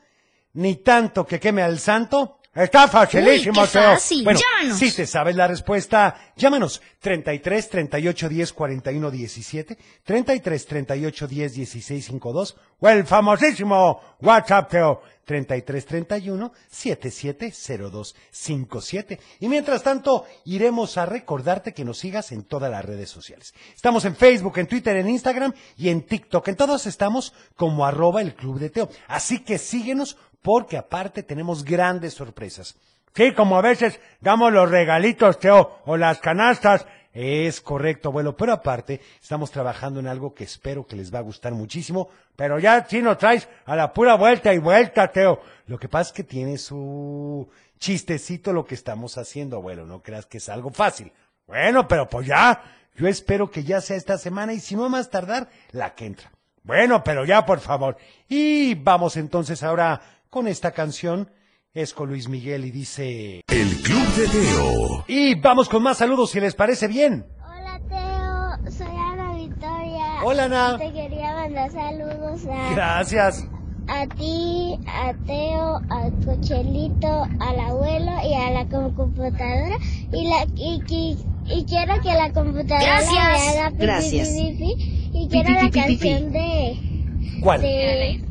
ni 0.54 0.78
tanto 0.78 1.24
que 1.24 1.40
queme 1.40 1.62
al 1.62 1.78
santo. 1.78 2.39
Está 2.60 2.88
facilísimo, 2.88 3.62
Uy, 3.62 3.68
qué 3.68 3.72
Teo. 3.80 3.92
fácil. 3.94 4.24
Bueno, 4.24 4.40
Llámanos. 4.40 4.80
si 4.80 4.92
te 4.92 5.06
sabes 5.08 5.36
la 5.36 5.48
respuesta, 5.48 6.34
llámanos 6.36 6.82
33 7.00 7.70
38 7.70 8.30
10 8.30 8.54
41 8.54 9.12
17, 9.12 9.78
33 10.04 10.66
38 10.66 11.28
10 11.28 11.54
16 11.54 12.06
52 12.06 12.58
o 12.82 12.90
el 12.90 13.06
famosísimo 13.06 14.02
WhatsApp, 14.22 14.70
Teo, 14.70 15.02
33 15.26 15.86
31 15.86 16.52
77 16.70 17.54
02 17.92 18.16
57. 18.32 19.20
Y 19.40 19.48
mientras 19.48 19.84
tanto, 19.84 20.26
iremos 20.46 20.98
a 20.98 21.06
recordarte 21.06 21.74
que 21.74 21.86
nos 21.86 22.00
sigas 22.00 22.32
en 22.32 22.44
todas 22.44 22.72
las 22.72 22.84
redes 22.84 23.10
sociales. 23.10 23.54
Estamos 23.76 24.06
en 24.06 24.16
Facebook, 24.16 24.58
en 24.58 24.68
Twitter, 24.68 24.96
en 24.98 25.10
Instagram 25.10 25.54
y 25.78 25.90
en 25.90 26.02
TikTok. 26.02 26.48
En 26.48 26.56
todos 26.56 26.88
estamos 26.88 27.34
como 27.56 27.86
arroba 27.86 28.22
el 28.22 28.34
Club 28.34 28.60
de 28.60 28.70
Teo. 28.70 28.90
Así 29.08 29.40
que 29.40 29.58
síguenos 29.60 30.18
porque 30.42 30.78
aparte 30.78 31.24
tenemos 31.24 31.64
grandes 31.64 32.14
sorpresas. 32.14 32.76
Sí, 33.16 33.34
como 33.34 33.58
a 33.58 33.62
veces 33.62 34.00
damos 34.22 34.54
los 34.54 34.70
regalitos, 34.70 35.40
Teo, 35.40 35.80
o 35.86 35.98
las 35.98 36.20
canastas. 36.20 36.86
Es 37.12 37.60
correcto, 37.60 38.10
abuelo, 38.10 38.38
pero 38.38 38.54
aparte 38.54 39.02
estamos 39.20 39.50
trabajando 39.50 40.00
en 40.00 40.08
algo 40.08 40.36
que 40.36 40.44
espero 40.44 40.86
que 40.86 40.96
les 40.96 41.14
va 41.14 41.20
a 41.20 41.24
gustar 41.24 41.54
muchísimo, 41.54 42.10
pero 42.36 42.60
ya 42.60 42.86
sí 42.88 43.02
nos 43.02 43.18
traes 43.18 43.50
a 43.66 43.76
la 43.76 43.94
pura 43.94 44.16
vuelta 44.16 44.54
y 44.54 44.60
vuelta, 44.60 45.12
Teo. 45.12 45.42
Lo 45.66 45.80
que 45.80 45.90
pasa 45.90 46.10
es 46.10 46.14
que 46.14 46.24
tiene 46.24 46.60
su 46.60 47.50
chistecito 47.80 48.54
lo 48.54 48.64
que 48.64 48.76
estamos 48.76 49.18
haciendo, 49.18 49.58
abuelo, 49.58 49.88
no 49.88 50.04
creas 50.04 50.28
que 50.28 50.38
es 50.38 50.50
algo 50.50 50.70
fácil. 50.70 51.12
Bueno, 51.48 51.88
pero 51.88 52.08
pues 52.08 52.28
ya, 52.28 52.62
yo 52.96 53.08
espero 53.08 53.50
que 53.50 53.64
ya 53.64 53.82
sea 53.82 53.98
esta 53.98 54.20
semana 54.20 54.54
y 54.54 54.60
si 54.60 54.76
no 54.76 54.88
más 54.88 55.10
tardar, 55.10 55.50
la 55.72 55.96
que 55.96 56.06
entra. 56.06 56.32
Bueno, 56.62 57.04
pero 57.04 57.26
ya, 57.26 57.46
por 57.46 57.60
favor. 57.60 57.98
Y 58.28 58.76
vamos 58.76 59.18
entonces 59.18 59.64
ahora 59.64 60.00
con 60.30 60.48
esta 60.48 60.72
canción. 60.72 61.32
Es 61.74 61.94
con 61.94 62.10
Luis 62.10 62.28
Miguel 62.30 62.66
y 62.66 62.72
dice... 62.72 63.42
El 63.48 63.68
Club 63.84 64.08
de 64.16 64.28
Teo. 64.28 65.06
Y 65.08 65.36
vamos 65.36 65.70
con 65.70 65.84
más 65.84 65.98
saludos 66.00 66.32
si 66.32 66.40
les 66.40 66.56
parece 66.56 66.88
bien. 66.88 67.28
Hola 67.46 67.80
Teo, 67.88 68.72
soy 68.72 68.88
Ana 68.88 69.34
Victoria. 69.36 70.24
Hola, 70.24 70.46
Ana. 70.46 70.78
Te 70.80 70.92
quería 70.92 71.34
mandar 71.36 71.72
saludos 71.72 72.42
a, 72.52 72.74
Gracias. 72.74 73.46
a 73.88 74.08
ti, 74.08 74.80
a 74.88 75.14
Teo, 75.28 75.76
a 75.92 76.10
Cochelito, 76.26 77.24
al 77.40 77.60
abuelo 77.60 78.12
y 78.28 78.34
a 78.34 78.50
la 78.50 78.66
com- 78.68 78.96
computadora. 78.96 79.78
Y, 80.12 80.28
la, 80.28 80.46
y, 80.56 80.82
y- 80.90 81.18
y 81.52 81.66
quiero 81.66 82.02
que 82.02 82.14
la 82.14 82.32
computadora 82.34 82.84
Gracias. 82.84 83.14
me 83.14 83.20
haga 83.60 83.70
pi, 83.72 83.78
pi, 83.78 83.84
Gracias. 83.86 84.30
pi, 84.30 84.56
pi, 84.58 84.58
pi. 84.58 85.10
Y 85.14 85.28
quiero 85.30 85.50
la 85.52 85.70
canción 85.70 86.32
de, 86.32 87.40
¿Cuál? 87.44 87.62
de, 87.62 88.24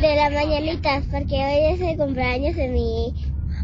de 0.00 0.16
la 0.16 0.30
mañanita, 0.30 1.02
porque 1.10 1.34
hoy 1.34 1.74
es 1.74 1.80
el 1.80 1.96
cumpleaños 1.96 2.56
de 2.56 2.68
mi, 2.68 3.14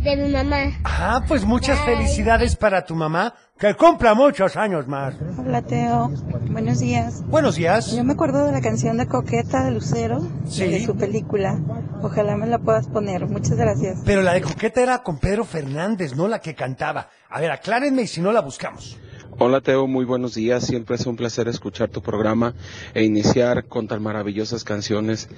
de 0.02 0.16
mi 0.16 0.28
mamá. 0.32 0.72
Ah, 0.84 1.22
pues 1.26 1.44
muchas 1.44 1.78
Bye. 1.84 1.96
felicidades 1.96 2.56
para 2.56 2.84
tu 2.84 2.94
mamá. 2.94 3.34
Que 3.58 3.72
cumpla 3.74 4.12
muchos 4.12 4.54
años 4.56 4.86
más. 4.86 5.14
Hola 5.38 5.62
Teo, 5.62 6.10
buenos 6.50 6.78
días. 6.78 7.22
Buenos 7.26 7.56
días. 7.56 7.90
Yo 7.96 8.04
me 8.04 8.12
acuerdo 8.12 8.44
de 8.44 8.52
la 8.52 8.60
canción 8.60 8.98
de 8.98 9.06
Coqueta 9.06 9.64
de 9.64 9.70
Lucero, 9.70 10.20
Sí. 10.46 10.66
de 10.68 10.84
su 10.84 10.94
película. 10.94 11.58
Ojalá 12.02 12.36
me 12.36 12.46
la 12.46 12.58
puedas 12.58 12.86
poner. 12.86 13.26
Muchas 13.26 13.56
gracias. 13.56 14.00
Pero 14.04 14.20
la 14.20 14.34
de 14.34 14.42
Coqueta 14.42 14.82
era 14.82 15.02
con 15.02 15.18
Pedro 15.18 15.44
Fernández, 15.46 16.14
no 16.14 16.28
la 16.28 16.40
que 16.40 16.54
cantaba. 16.54 17.08
A 17.30 17.40
ver, 17.40 17.50
aclárenme 17.50 18.02
y 18.02 18.06
si 18.06 18.20
no 18.20 18.30
la 18.30 18.40
buscamos. 18.42 18.98
Hola 19.38 19.60
Teo, 19.60 19.86
muy 19.86 20.06
buenos 20.06 20.34
días. 20.34 20.64
Siempre 20.66 20.96
es 20.96 21.04
un 21.06 21.16
placer 21.16 21.46
escuchar 21.46 21.90
tu 21.90 22.00
programa 22.00 22.54
e 22.94 23.04
iniciar 23.04 23.66
con 23.66 23.86
tan 23.86 24.02
maravillosas 24.02 24.64
canciones. 24.64 25.28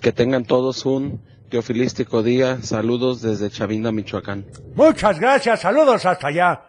Que 0.00 0.12
tengan 0.12 0.44
todos 0.44 0.86
un 0.86 1.20
teofilístico 1.48 2.22
día. 2.22 2.62
Saludos 2.62 3.22
desde 3.22 3.50
Chavinda, 3.50 3.90
Michoacán. 3.90 4.46
Muchas 4.76 5.18
gracias, 5.18 5.62
saludos 5.62 6.06
hasta 6.06 6.28
allá. 6.28 6.62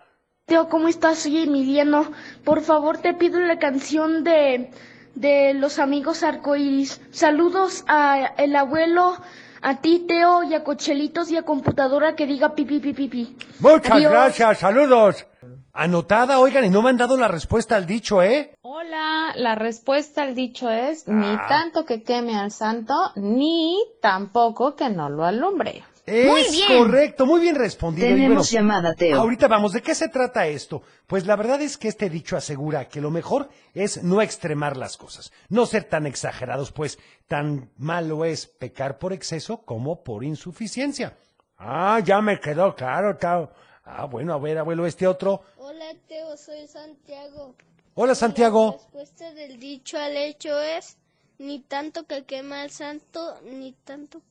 Teo, 0.48 0.70
¿cómo 0.70 0.88
estás? 0.88 1.20
Soy 1.20 1.44
Emiliano. 1.44 2.12
Por 2.44 2.62
favor, 2.62 2.98
te 2.98 3.14
pido 3.14 3.40
la 3.40 3.60
canción 3.60 4.24
de, 4.24 4.72
de 5.14 5.54
los 5.54 5.78
amigos 5.78 6.24
arcoíris. 6.24 7.00
Saludos 7.12 7.84
a 7.88 8.34
el 8.40 8.56
abuelo, 8.56 9.18
a 9.62 9.82
ti, 9.82 10.06
Teo, 10.08 10.42
y 10.44 10.56
a 10.56 10.64
Cochelitos 10.64 11.30
y 11.30 11.38
a 11.38 11.44
computadora 11.44 12.16
que 12.16 12.26
diga 12.26 12.56
pipi, 12.56 12.80
pipi, 12.80 13.08
pipi. 13.08 13.38
Muchas 13.60 13.92
Adiós. 13.92 14.12
gracias, 14.12 14.58
saludos. 14.58 15.28
Anotada, 15.74 16.40
oigan, 16.40 16.66
y 16.66 16.70
no 16.70 16.82
me 16.82 16.90
han 16.90 16.98
dado 16.98 17.16
la 17.18 17.28
respuesta 17.30 17.76
al 17.78 17.86
dicho, 17.86 18.22
¿eh? 18.22 18.54
Hola, 18.62 19.32
la 19.36 19.56
respuesta 19.56 20.24
al 20.24 20.36
dicho 20.36 20.70
es 20.70 21.08
ni 21.08 21.28
Ah. 21.28 21.46
tanto 21.48 21.86
que 21.86 22.04
queme 22.04 22.38
al 22.38 22.52
santo, 22.52 22.94
ni 23.16 23.78
tampoco 24.02 24.76
que 24.76 24.90
no 24.90 25.10
lo 25.10 25.24
alumbre. 25.24 25.84
Es 26.06 26.52
bien. 26.52 26.78
correcto, 26.80 27.26
muy 27.26 27.40
bien 27.42 27.56
respondido. 27.56 28.08
Y 28.08 28.12
Tenemos 28.12 28.30
bueno, 28.30 28.44
llamada, 28.44 28.94
Teo. 28.96 29.20
Ahorita 29.22 29.48
vamos, 29.48 29.72
¿de 29.72 29.82
qué 29.82 29.96
se 29.96 30.10
trata 30.10 30.48
esto? 30.48 30.82
Pues 31.08 31.26
la 31.26 31.36
verdad 31.38 31.62
es 31.62 31.78
que 31.78 31.88
este 31.88 32.10
dicho 32.10 32.36
asegura 32.36 32.90
que 32.90 33.00
lo 33.00 33.12
mejor 33.12 33.50
es 33.74 34.04
no 34.04 34.22
extremar 34.22 34.76
las 34.76 34.98
cosas, 34.98 35.32
no 35.48 35.66
ser 35.68 35.86
tan 35.86 36.06
exagerados, 36.08 36.72
pues 36.72 37.00
tan 37.28 37.70
malo 37.78 38.26
es 38.26 38.48
pecar 38.48 38.98
por 38.98 39.14
exceso 39.14 39.64
como 39.64 40.04
por 40.04 40.24
insuficiencia. 40.26 41.16
Ah, 41.58 42.00
ya 42.04 42.20
me 42.22 42.40
quedó 42.40 42.76
claro, 42.76 43.16
Tao. 43.18 43.52
Ah, 43.84 44.06
bueno, 44.06 44.34
a 44.34 44.38
ver, 44.40 44.58
abuelo, 44.58 44.86
este 44.86 45.08
otro. 45.08 45.42
Hola 45.58 45.86
Teo, 46.08 46.38
soy 46.38 46.68
Santiago. 46.68 47.56
Hola, 47.96 48.16
Santiago. 48.16 48.66
La 48.66 48.78
respuesta 48.78 49.34
del 49.34 49.60
dicho 49.60 49.98
al 49.98 50.16
hecho 50.16 50.60
es 50.62 50.98
ni 51.40 51.60
tanto 51.60 52.06
que 52.06 52.24
quema 52.24 52.62
al 52.62 52.70
santo, 52.70 53.40
ni 53.44 53.74
tanto 53.84 54.22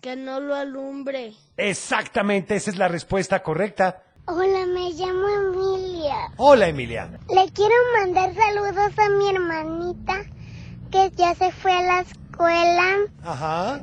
que 0.00 0.16
no 0.16 0.40
lo 0.40 0.54
alumbre. 0.54 1.34
Exactamente, 1.56 2.56
esa 2.56 2.70
es 2.70 2.78
la 2.78 2.88
respuesta 2.88 3.42
correcta. 3.42 4.02
Hola, 4.26 4.66
me 4.66 4.92
llamo 4.92 5.28
Emilia. 5.28 6.32
Hola, 6.36 6.68
Emilia. 6.68 7.10
Le 7.28 7.52
quiero 7.52 7.74
mandar 7.98 8.34
saludos 8.34 8.98
a 8.98 9.08
mi 9.10 9.28
hermanita 9.28 10.24
que 10.90 11.10
ya 11.10 11.34
se 11.34 11.52
fue 11.52 11.72
a 11.72 11.82
la 11.82 12.00
escuela 12.00 12.96
Ajá. 13.22 13.80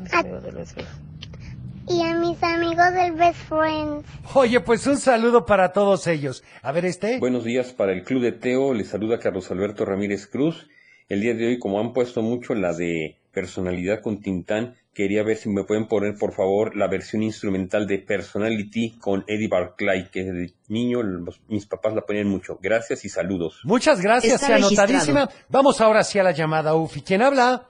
Y 1.88 2.02
a 2.02 2.14
mis 2.16 2.42
amigos 2.44 2.94
del 2.94 3.14
Best 3.14 3.40
Friends. 3.48 4.06
Oye, 4.34 4.60
pues 4.60 4.86
un 4.88 4.98
saludo 4.98 5.46
para 5.46 5.72
todos 5.72 6.08
ellos. 6.08 6.44
A 6.62 6.72
ver, 6.72 6.86
este. 6.86 7.20
Buenos 7.20 7.44
días 7.44 7.74
para 7.74 7.94
el 7.94 8.04
Club 8.04 8.22
de 8.22 8.32
Teo, 8.34 8.74
les 8.74 8.90
saluda 8.90 9.20
Carlos 9.20 9.50
Alberto 9.52 9.86
Ramírez 9.86 10.28
Cruz. 10.28 10.68
El 11.10 11.22
día 11.22 11.34
de 11.34 11.48
hoy, 11.48 11.60
como 11.60 11.80
han 11.80 11.94
puesto 11.94 12.22
mucho 12.22 12.54
la 12.54 12.74
de 12.74 13.18
personalidad 13.32 14.02
con 14.02 14.20
Tintán, 14.20 14.76
quería 14.94 15.24
ver 15.24 15.38
si 15.38 15.48
me 15.48 15.64
pueden 15.64 15.88
poner, 15.88 16.16
por 16.18 16.34
favor, 16.34 16.76
la 16.76 16.88
versión 16.88 17.24
instrumental 17.24 17.86
de 17.88 18.00
Personality 18.00 18.98
con 19.00 19.24
Eddie 19.28 19.48
Barclay, 19.48 20.10
que 20.10 20.24
de 20.24 20.54
niño 20.68 21.04
los- 21.04 21.40
mis 21.48 21.66
papás 21.68 21.94
la 21.94 22.02
ponían 22.02 22.28
mucho. 22.28 22.58
Gracias 22.62 23.06
y 23.06 23.10
saludos. 23.10 23.60
Muchas 23.64 24.02
gracias, 24.02 24.34
Está 24.34 24.48
sea 24.48 24.56
anotadísima. 24.58 25.30
Vamos 25.50 25.80
ahora 25.82 26.04
sí 26.04 26.20
a 26.20 26.24
la 26.24 26.32
llamada 26.32 26.76
UFI. 26.76 27.02
¿Quién 27.02 27.22
habla? 27.22 27.68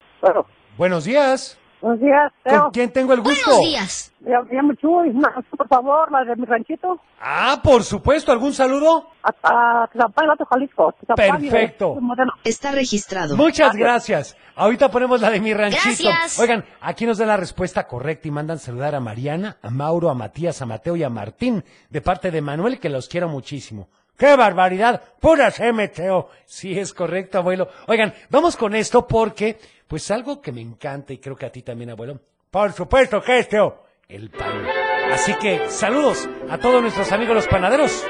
Buenos 0.77 1.03
días. 1.05 1.57
Buenos 1.79 1.99
días, 1.99 2.31
¿Con 2.43 2.51
Teo. 2.51 2.69
quién 2.73 2.91
tengo 2.91 3.13
el 3.13 3.21
gusto? 3.21 3.51
Buenos 3.51 3.65
días. 3.65 4.13
Me 4.19 4.31
llamo 4.55 4.73
Chuy. 4.73 5.13
Por 5.55 5.67
favor, 5.67 6.11
la 6.11 6.23
de 6.23 6.35
mi 6.35 6.45
ranchito. 6.45 6.99
Ah, 7.21 7.59
por 7.63 7.83
supuesto, 7.83 8.31
¿algún 8.31 8.53
saludo? 8.53 9.09
A 9.21 9.87
Tlapán, 9.93 10.27
Gato, 10.27 10.45
Jalisco. 10.45 10.93
Perfecto. 11.15 11.95
Modelo. 12.01 12.31
Está 12.43 12.71
registrado. 12.71 13.37
Muchas 13.37 13.75
gracias. 13.75 14.35
Ahorita 14.55 14.89
ponemos 14.89 15.21
la 15.21 15.29
de 15.29 15.39
mi 15.39 15.53
ranchito. 15.53 16.09
Gracias. 16.09 16.39
Oigan, 16.39 16.65
aquí 16.81 17.05
nos 17.05 17.19
dan 17.19 17.27
la 17.27 17.37
respuesta 17.37 17.85
correcta 17.87 18.27
y 18.27 18.31
mandan 18.31 18.57
saludar 18.57 18.95
a 18.95 18.99
Mariana, 18.99 19.57
a 19.61 19.69
Mauro, 19.69 20.09
a 20.09 20.15
Matías, 20.15 20.61
a 20.63 20.65
Mateo 20.65 20.95
y 20.95 21.03
a 21.03 21.09
Martín, 21.09 21.63
de 21.91 22.01
parte 22.01 22.31
de 22.31 22.41
Manuel, 22.41 22.79
que 22.79 22.89
los 22.89 23.07
quiero 23.07 23.29
muchísimo. 23.29 23.87
¡Qué 24.17 24.35
barbaridad! 24.35 25.01
¡Puras 25.19 25.59
MTO! 25.59 26.29
Sí, 26.45 26.77
es 26.77 26.93
correcto, 26.93 27.37
abuelo. 27.37 27.69
Oigan, 27.85 28.13
vamos 28.29 28.57
con 28.57 28.73
esto 28.73 29.07
porque, 29.07 29.59
pues 29.87 30.09
algo 30.09 30.41
que 30.41 30.51
me 30.51 30.61
encanta 30.61 31.13
y 31.13 31.19
creo 31.19 31.35
que 31.35 31.45
a 31.45 31.51
ti 31.51 31.61
también, 31.61 31.91
abuelo. 31.91 32.19
Por 32.49 32.73
supuesto 32.73 33.21
que 33.21 33.39
es, 33.39 33.47
Teo. 33.47 33.83
El 34.09 34.31
pan. 34.31 34.65
Así 35.13 35.35
que, 35.35 35.69
saludos 35.69 36.27
a 36.49 36.57
todos 36.57 36.81
nuestros 36.81 37.11
amigos 37.11 37.35
los 37.35 37.47
panaderos. 37.47 38.03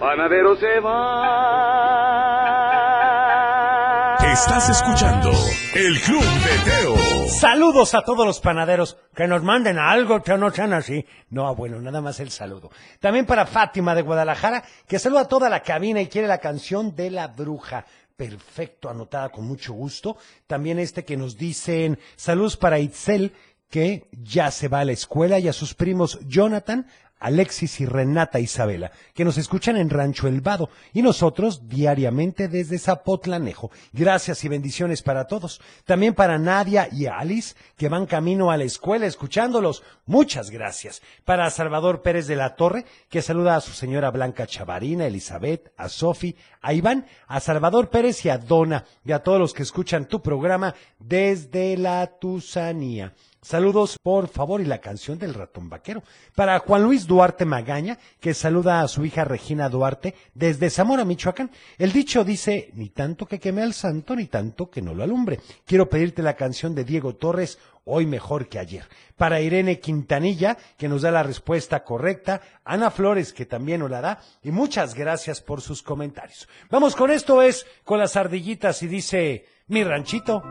Panadero 0.00 0.56
se 0.56 0.80
va. 0.80 1.68
Estás 4.32 4.68
escuchando 4.70 5.30
El 5.74 6.00
Club 6.00 6.22
de 6.22 6.58
Teo. 6.70 6.96
Saludos 7.28 7.94
a 7.94 8.02
todos 8.02 8.26
los 8.26 8.40
panaderos. 8.40 8.96
Que 9.14 9.28
nos 9.28 9.42
manden 9.42 9.78
algo, 9.78 10.22
que 10.22 10.36
no 10.36 10.50
sean 10.50 10.72
así. 10.72 11.04
No, 11.30 11.54
bueno, 11.54 11.80
nada 11.80 12.00
más 12.00 12.18
el 12.20 12.30
saludo. 12.30 12.70
También 13.00 13.26
para 13.26 13.46
Fátima 13.46 13.94
de 13.94 14.02
Guadalajara, 14.02 14.64
que 14.86 14.98
saluda 14.98 15.20
a 15.22 15.28
toda 15.28 15.48
la 15.50 15.62
cabina 15.62 16.00
y 16.00 16.08
quiere 16.08 16.26
la 16.26 16.38
canción 16.38 16.96
de 16.96 17.10
la 17.10 17.28
bruja. 17.28 17.84
Perfecto, 18.16 18.88
anotada 18.88 19.28
con 19.28 19.46
mucho 19.46 19.74
gusto. 19.74 20.16
También 20.46 20.78
este 20.78 21.04
que 21.04 21.16
nos 21.16 21.36
dicen 21.36 21.98
saludos 22.16 22.56
para 22.56 22.78
Itzel, 22.78 23.32
que 23.68 24.08
ya 24.10 24.50
se 24.50 24.68
va 24.68 24.80
a 24.80 24.84
la 24.86 24.92
escuela, 24.92 25.38
y 25.38 25.48
a 25.48 25.52
sus 25.52 25.74
primos 25.74 26.18
Jonathan, 26.26 26.86
Alexis 27.18 27.80
y 27.80 27.86
Renata 27.86 28.40
Isabela, 28.40 28.92
que 29.14 29.24
nos 29.24 29.38
escuchan 29.38 29.76
en 29.76 29.90
Rancho 29.90 30.28
El 30.28 30.40
Vado 30.40 30.70
y 30.92 31.02
nosotros 31.02 31.68
diariamente 31.68 32.48
desde 32.48 32.78
Zapotlanejo. 32.78 33.70
Gracias 33.92 34.44
y 34.44 34.48
bendiciones 34.48 35.02
para 35.02 35.26
todos. 35.26 35.60
También 35.84 36.14
para 36.14 36.38
Nadia 36.38 36.88
y 36.90 37.06
Alice, 37.06 37.54
que 37.76 37.88
van 37.88 38.06
camino 38.06 38.50
a 38.50 38.56
la 38.56 38.64
escuela 38.64 39.06
escuchándolos. 39.06 39.82
Muchas 40.06 40.50
gracias. 40.50 41.02
Para 41.24 41.50
Salvador 41.50 42.02
Pérez 42.02 42.26
de 42.26 42.36
la 42.36 42.56
Torre, 42.56 42.84
que 43.08 43.22
saluda 43.22 43.56
a 43.56 43.60
su 43.60 43.72
señora 43.72 44.10
Blanca 44.10 44.46
Chavarina, 44.46 45.06
Elizabeth, 45.06 45.72
a 45.76 45.88
Sofi, 45.88 46.36
a 46.60 46.72
Iván, 46.72 47.06
a 47.26 47.40
Salvador 47.40 47.90
Pérez 47.90 48.24
y 48.24 48.30
a 48.30 48.38
Dona, 48.38 48.84
y 49.04 49.12
a 49.12 49.22
todos 49.22 49.38
los 49.38 49.54
que 49.54 49.62
escuchan 49.62 50.06
tu 50.06 50.22
programa 50.22 50.74
desde 50.98 51.76
la 51.76 52.06
Tusanía. 52.18 53.14
Saludos, 53.40 53.98
por 54.02 54.28
favor, 54.28 54.60
y 54.60 54.64
la 54.64 54.80
canción 54.80 55.18
del 55.18 55.32
ratón 55.32 55.68
vaquero. 55.68 56.02
Para 56.34 56.58
Juan 56.58 56.82
Luis 56.82 57.06
Duarte 57.06 57.44
Magaña, 57.44 57.98
que 58.20 58.34
saluda 58.34 58.80
a 58.80 58.88
su 58.88 59.04
hija 59.04 59.24
Regina 59.24 59.68
Duarte 59.68 60.14
desde 60.34 60.70
Zamora, 60.70 61.04
Michoacán. 61.04 61.50
El 61.78 61.92
dicho 61.92 62.24
dice, 62.24 62.70
ni 62.74 62.88
tanto 62.88 63.26
que 63.26 63.38
queme 63.38 63.62
al 63.62 63.74
santo, 63.74 64.16
ni 64.16 64.26
tanto 64.26 64.68
que 64.68 64.82
no 64.82 64.92
lo 64.92 65.04
alumbre. 65.04 65.40
Quiero 65.64 65.88
pedirte 65.88 66.22
la 66.22 66.34
canción 66.34 66.74
de 66.74 66.84
Diego 66.84 67.14
Torres, 67.14 67.58
hoy 67.84 68.06
mejor 68.06 68.48
que 68.48 68.58
ayer. 68.58 68.84
Para 69.16 69.40
Irene 69.40 69.78
Quintanilla, 69.78 70.58
que 70.76 70.88
nos 70.88 71.02
da 71.02 71.10
la 71.10 71.22
respuesta 71.22 71.84
correcta. 71.84 72.40
Ana 72.64 72.90
Flores, 72.90 73.32
que 73.32 73.46
también 73.46 73.80
nos 73.80 73.90
la 73.90 74.00
da. 74.00 74.20
Y 74.42 74.50
muchas 74.50 74.94
gracias 74.94 75.40
por 75.40 75.60
sus 75.60 75.82
comentarios. 75.82 76.48
Vamos 76.70 76.96
con 76.96 77.10
esto, 77.10 77.40
es 77.40 77.66
con 77.84 77.98
las 77.98 78.16
ardillitas 78.16 78.82
y 78.82 78.88
dice, 78.88 79.46
mi 79.68 79.84
ranchito. 79.84 80.42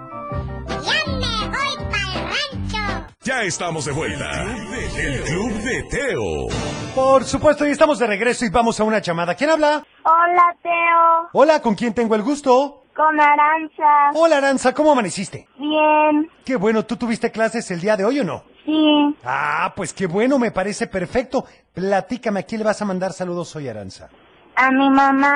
Ya 3.28 3.44
estamos 3.44 3.84
de 3.84 3.92
vuelta. 3.92 4.56
El 4.98 5.22
Club 5.24 5.52
de 5.62 5.84
Teo. 5.92 6.48
Por 6.96 7.26
supuesto, 7.26 7.68
y 7.68 7.72
estamos 7.72 8.00
de 8.00 8.08
regreso 8.08 8.46
y 8.46 8.50
vamos 8.50 8.80
a 8.80 8.86
una 8.86 9.00
llamada. 9.00 9.36
¿Quién 9.36 9.50
habla? 9.50 9.84
Hola, 10.06 10.56
Teo. 10.64 11.30
Hola, 11.34 11.62
¿con 11.62 11.76
quién 11.76 11.94
tengo 11.94 12.16
el 12.16 12.22
gusto? 12.22 12.84
Con 12.96 13.20
Aranza. 13.20 14.12
Hola, 14.14 14.38
Aranza, 14.38 14.74
¿cómo 14.74 14.94
amaneciste? 14.94 15.46
Bien. 15.58 16.32
Qué 16.46 16.56
bueno, 16.56 16.86
¿tú 16.86 16.96
tuviste 16.96 17.30
clases 17.30 17.70
el 17.70 17.82
día 17.82 17.98
de 17.98 18.06
hoy 18.06 18.22
o 18.22 18.24
no? 18.24 18.44
Sí. 18.64 19.18
Ah, 19.26 19.74
pues 19.76 19.92
qué 19.92 20.08
bueno, 20.08 20.40
me 20.40 20.52
parece 20.52 20.88
perfecto. 20.88 21.44
Platícame, 21.74 22.40
¿a 22.40 22.44
quién 22.44 22.60
le 22.60 22.66
vas 22.66 22.82
a 22.82 22.86
mandar 22.86 23.12
saludos 23.12 23.54
hoy, 23.58 23.68
Aranza? 23.68 24.08
A 24.56 24.72
mi 24.72 24.90
mamá, 24.90 25.36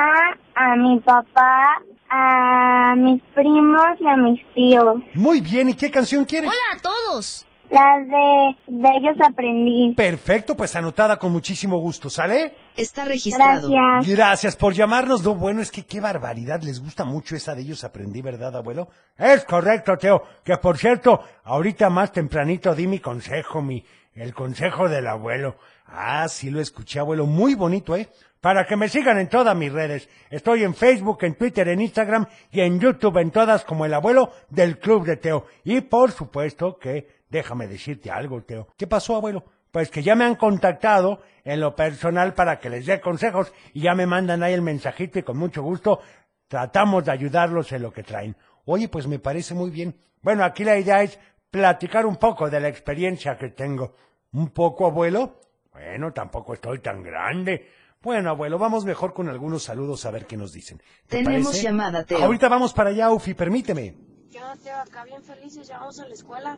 a 0.56 0.78
mi 0.78 0.98
papá, 1.02 1.82
a 2.10 2.96
mis 2.96 3.22
primos 3.36 4.00
y 4.00 4.08
a 4.08 4.16
mis 4.16 4.54
tíos. 4.54 4.96
Muy 5.14 5.42
bien, 5.42 5.68
¿y 5.68 5.74
qué 5.74 5.92
canción 5.92 6.24
quieres? 6.24 6.50
Hola 6.50 6.80
a 6.80 6.82
todos. 6.82 7.46
Las 7.72 8.06
de, 8.06 8.58
de 8.68 8.90
ellos 8.98 9.18
aprendí. 9.26 9.94
Perfecto, 9.96 10.58
pues 10.58 10.76
anotada 10.76 11.18
con 11.18 11.32
muchísimo 11.32 11.78
gusto, 11.78 12.10
¿sale? 12.10 12.54
Está 12.76 13.06
registrado. 13.06 13.70
Gracias. 13.70 14.16
Gracias 14.16 14.56
por 14.58 14.74
llamarnos. 14.74 15.24
No, 15.24 15.36
bueno, 15.36 15.62
es 15.62 15.72
que 15.72 15.86
qué 15.86 16.02
barbaridad. 16.02 16.62
Les 16.62 16.82
gusta 16.82 17.06
mucho 17.06 17.36
esa 17.36 17.56
de 17.56 17.62
ellos 17.62 17.86
aprendí, 17.86 18.22
¿verdad, 18.22 18.58
abuelo? 18.58 18.90
Es 19.18 19.46
correcto, 19.46 19.98
Teo. 19.98 20.22
Que 20.44 20.58
por 20.58 20.78
cierto, 20.78 21.22
ahorita 21.46 21.90
más 21.90 22.12
tempranito 22.12 22.76
di 22.76 22.88
mi 22.88 23.00
consejo, 23.00 23.62
mi, 23.62 23.86
el 24.16 24.34
consejo 24.34 24.90
del 24.90 25.08
abuelo. 25.08 25.56
Ah, 25.86 26.28
sí 26.28 26.50
lo 26.50 26.60
escuché, 26.60 27.00
abuelo. 27.00 27.26
Muy 27.26 27.56
bonito, 27.56 27.96
¿eh? 27.96 28.10
Para 28.42 28.66
que 28.66 28.76
me 28.76 28.90
sigan 28.90 29.18
en 29.18 29.30
todas 29.30 29.56
mis 29.56 29.72
redes. 29.72 30.10
Estoy 30.30 30.64
en 30.64 30.74
Facebook, 30.74 31.20
en 31.22 31.36
Twitter, 31.36 31.70
en 31.70 31.80
Instagram 31.80 32.26
y 32.52 32.62
en 32.62 32.82
YouTube, 32.82 33.18
en 33.20 33.32
todas 33.32 33.64
como 33.64 33.86
el 33.86 33.94
abuelo 33.94 34.32
del 34.50 34.78
Club 34.78 35.06
de 35.06 35.16
Teo. 35.16 35.46
Y 35.64 35.82
por 35.82 36.12
supuesto 36.12 36.78
que 36.78 37.21
Déjame 37.32 37.68
decirte 37.68 38.12
algo, 38.12 38.44
Teo. 38.44 38.68
¿Qué 38.78 38.88
pasó, 38.88 39.16
abuelo? 39.16 39.46
Pues 39.72 39.90
que 39.90 40.04
ya 40.04 40.16
me 40.16 40.26
han 40.26 40.36
contactado 40.36 41.22
en 41.46 41.62
lo 41.62 41.76
personal 41.76 42.34
para 42.34 42.60
que 42.60 42.70
les 42.70 42.86
dé 42.86 43.00
consejos 43.00 43.54
y 43.74 43.82
ya 43.82 43.96
me 43.96 44.06
mandan 44.06 44.44
ahí 44.44 44.54
el 44.54 44.62
mensajito 44.62 45.18
y 45.18 45.24
con 45.24 45.38
mucho 45.38 45.64
gusto 45.64 46.02
tratamos 46.50 47.06
de 47.06 47.12
ayudarlos 47.14 47.72
en 47.72 47.84
lo 47.84 47.94
que 47.94 48.04
traen. 48.04 48.36
Oye, 48.66 48.90
pues 48.90 49.08
me 49.08 49.18
parece 49.18 49.54
muy 49.54 49.72
bien. 49.72 49.96
Bueno, 50.22 50.44
aquí 50.44 50.66
la 50.66 50.78
idea 50.78 51.02
es 51.02 51.18
platicar 51.50 52.06
un 52.06 52.18
poco 52.18 52.50
de 52.50 52.60
la 52.60 52.68
experiencia 52.68 53.38
que 53.38 53.48
tengo. 53.50 53.96
¿Un 54.34 54.50
poco, 54.50 54.86
abuelo? 54.86 55.40
Bueno, 55.72 56.12
tampoco 56.12 56.54
estoy 56.54 56.80
tan 56.80 57.02
grande. 57.02 57.70
Bueno, 58.02 58.32
abuelo, 58.32 58.58
vamos 58.58 58.84
mejor 58.84 59.14
con 59.14 59.30
algunos 59.30 59.64
saludos 59.64 60.06
a 60.06 60.12
ver 60.12 60.26
qué 60.26 60.36
nos 60.36 60.52
dicen. 60.52 60.80
¿Te 61.08 61.24
Tenemos 61.24 61.48
parece? 61.50 61.64
llamada, 61.64 62.04
Teo. 62.04 62.24
Ahorita 62.24 62.50
vamos 62.50 62.74
para 62.74 62.90
allá, 62.90 63.10
Ufi, 63.12 63.34
permíteme. 63.36 63.96
Yo, 64.32 64.40
Teo, 64.64 64.78
acá 64.78 65.04
bien 65.04 65.22
felices, 65.24 65.68
ya 65.68 65.80
vamos 65.80 66.00
a 66.00 66.08
la 66.08 66.14
escuela. 66.14 66.58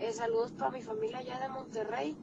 Eh, 0.00 0.12
saludos 0.12 0.50
para 0.58 0.72
mi 0.72 0.82
familia 0.82 1.18
allá 1.18 1.38
de 1.38 1.48
Monterrey. 1.50 2.16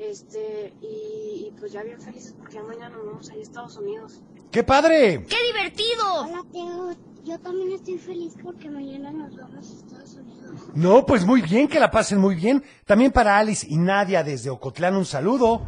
Este, 0.00 0.72
y, 0.80 1.46
y, 1.46 1.54
pues 1.60 1.70
ya 1.70 1.84
bien 1.84 2.00
felices 2.00 2.34
porque 2.36 2.54
ya 2.56 2.62
mañana 2.64 2.88
nos 2.88 3.06
vamos 3.06 3.30
allá 3.30 3.38
a 3.38 3.42
Estados 3.42 3.76
Unidos. 3.76 4.20
¡Qué 4.50 4.64
padre! 4.64 5.24
¡Qué 5.28 5.36
divertido! 5.46 6.24
Hola, 6.24 6.42
Teo. 6.50 6.96
Yo 7.24 7.38
también 7.38 7.70
estoy 7.70 7.98
feliz 7.98 8.34
porque 8.42 8.68
mañana 8.68 9.12
nos 9.12 9.36
vamos 9.36 9.70
a 9.70 9.74
Estados 9.76 10.14
Unidos. 10.14 10.60
No, 10.74 11.06
pues 11.06 11.24
muy 11.24 11.40
bien, 11.40 11.68
que 11.68 11.78
la 11.78 11.92
pasen 11.92 12.18
muy 12.18 12.34
bien. 12.34 12.64
También 12.84 13.12
para 13.12 13.38
Alice 13.38 13.64
y 13.70 13.76
Nadia 13.76 14.24
desde 14.24 14.50
Ocotlán 14.50 14.96
un 14.96 15.04
saludo. 15.04 15.62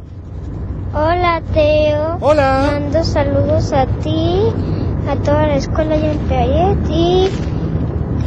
Hola, 0.93 1.41
Teo. 1.53 2.17
Hola. 2.19 2.71
Mando 2.73 3.03
saludos 3.05 3.71
a 3.71 3.85
ti, 3.99 4.51
a 5.07 5.15
toda 5.23 5.47
la 5.47 5.55
escuela 5.55 5.95
y 5.95 6.05
al 6.07 6.17
Piaget. 6.19 6.89
Y 6.89 7.54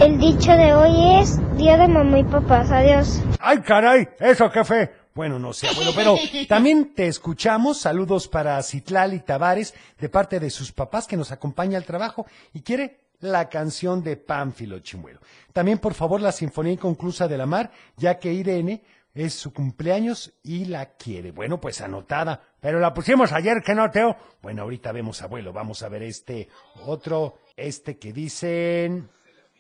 el 0.01 0.19
dicho 0.19 0.53
de 0.53 0.75
hoy 0.75 1.21
es 1.21 1.39
Día 1.57 1.77
de 1.77 1.89
mamá 1.89 2.21
y 2.21 2.25
papás. 2.25 2.71
Adiós. 2.71 3.21
¡Ay, 3.41 3.59
caray! 3.59 4.09
¿Eso 4.21 4.49
fue? 4.65 4.93
Bueno, 5.13 5.41
no 5.41 5.53
sé, 5.53 5.67
abuelo, 5.67 5.91
pero 5.97 6.17
también 6.49 6.95
te 6.95 7.09
escuchamos. 7.09 7.81
Saludos 7.81 8.29
para 8.29 8.63
Citlali 8.63 9.21
Tavares 9.21 9.75
de 9.99 10.09
parte 10.09 10.39
de 10.39 10.51
sus 10.51 10.71
papás 10.71 11.09
que 11.09 11.17
nos 11.17 11.33
acompaña 11.33 11.77
al 11.77 11.85
trabajo 11.85 12.27
y 12.53 12.63
quiere 12.63 13.01
la 13.19 13.49
canción 13.49 14.05
de 14.05 14.17
Pánfilo 14.17 14.79
Chimuelo. 14.79 15.19
También, 15.53 15.79
por 15.79 15.95
favor, 15.95 16.21
la 16.21 16.31
Sinfonía 16.31 16.75
Inconclusa 16.75 17.27
de 17.27 17.37
la 17.37 17.47
Mar, 17.47 17.73
ya 17.97 18.21
que 18.21 18.33
Irene 18.33 18.85
es 19.13 19.35
su 19.35 19.53
cumpleaños 19.53 20.33
y 20.45 20.67
la 20.67 20.93
quiere. 20.93 21.33
Bueno, 21.33 21.61
pues 21.61 21.81
anotada. 21.81 22.41
Pero 22.61 22.79
la 22.79 22.95
pusimos 22.95 23.33
ayer, 23.33 23.63
que 23.65 23.75
no? 23.75 23.91
Bueno, 24.41 24.63
ahorita 24.63 24.93
vemos, 24.93 25.21
abuelo. 25.23 25.53
Vamos 25.53 25.83
a 25.83 25.89
ver 25.89 26.05
este 26.05 26.49
otro, 26.87 27.39
este 27.57 27.99
que 27.99 28.13
dicen... 28.13 29.11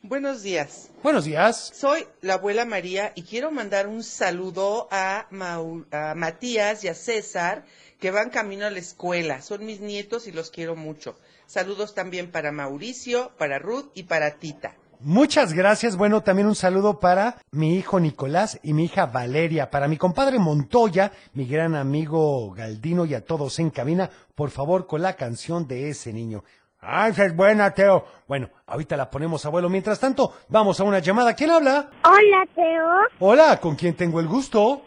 Buenos 0.03 0.43
días. 0.43 0.91
Buenos 1.03 1.25
días. 1.25 1.73
Soy 1.75 2.07
la 2.23 2.35
abuela 2.35 2.65
María 2.65 3.13
y 3.17 3.23
quiero 3.23 3.51
mandar 3.51 3.89
un 3.89 4.05
saludo 4.05 4.89
a, 4.91 5.27
Mau- 5.31 5.87
a 5.91 6.15
Matías 6.15 6.85
y 6.85 6.89
a 6.89 6.95
César 6.95 7.65
que 7.99 8.11
van 8.13 8.31
camino 8.31 8.65
a 8.67 8.71
la 8.71 8.79
escuela. 8.79 9.43
Son 9.43 9.67
mis 9.67 9.81
nietos 9.81 10.29
y 10.29 10.33
los 10.33 10.51
quiero 10.51 10.77
mucho. 10.77 11.17
Saludos 11.47 11.95
también 11.95 12.31
para 12.31 12.53
Mauricio, 12.53 13.33
para 13.39 13.59
Ruth 13.59 13.91
y 13.95 14.05
para 14.05 14.37
Tita. 14.39 14.77
Muchas 15.01 15.53
gracias. 15.53 15.97
Bueno, 15.97 16.23
también 16.23 16.49
un 16.49 16.55
saludo 16.57 16.99
para 17.01 17.41
mi 17.51 17.77
hijo 17.77 18.01
Nicolás 18.01 18.59
y 18.63 18.73
mi 18.73 18.85
hija 18.87 19.07
Valeria, 19.07 19.71
para 19.71 19.87
mi 19.89 19.97
compadre 19.97 20.39
Montoya, 20.39 21.13
mi 21.35 21.47
gran 21.47 21.75
amigo 21.77 22.51
Galdino 22.53 23.05
y 23.05 23.15
a 23.15 23.25
todos 23.25 23.59
en 23.61 23.71
cabina, 23.71 24.11
por 24.35 24.51
favor, 24.51 24.87
con 24.87 25.03
la 25.03 25.15
canción 25.15 25.69
de 25.69 25.89
ese 25.89 26.13
niño. 26.13 26.43
Ah, 26.81 27.09
esa 27.09 27.25
es 27.25 27.35
buena, 27.35 27.73
Teo. 27.75 28.05
Bueno, 28.29 28.49
ahorita 28.67 28.97
la 28.97 29.11
ponemos, 29.11 29.45
abuelo. 29.45 29.69
Mientras 29.69 29.99
tanto, 29.99 30.33
vamos 30.49 30.79
a 30.79 30.85
una 30.85 31.01
llamada. 31.01 31.35
¿Quién 31.35 31.51
habla? 31.51 31.91
Hola, 32.05 32.47
Teo. 32.55 32.87
Hola, 33.19 33.59
¿con 33.61 33.75
quién 33.75 33.95
tengo 33.95 34.21
el 34.21 34.29
gusto? 34.29 34.83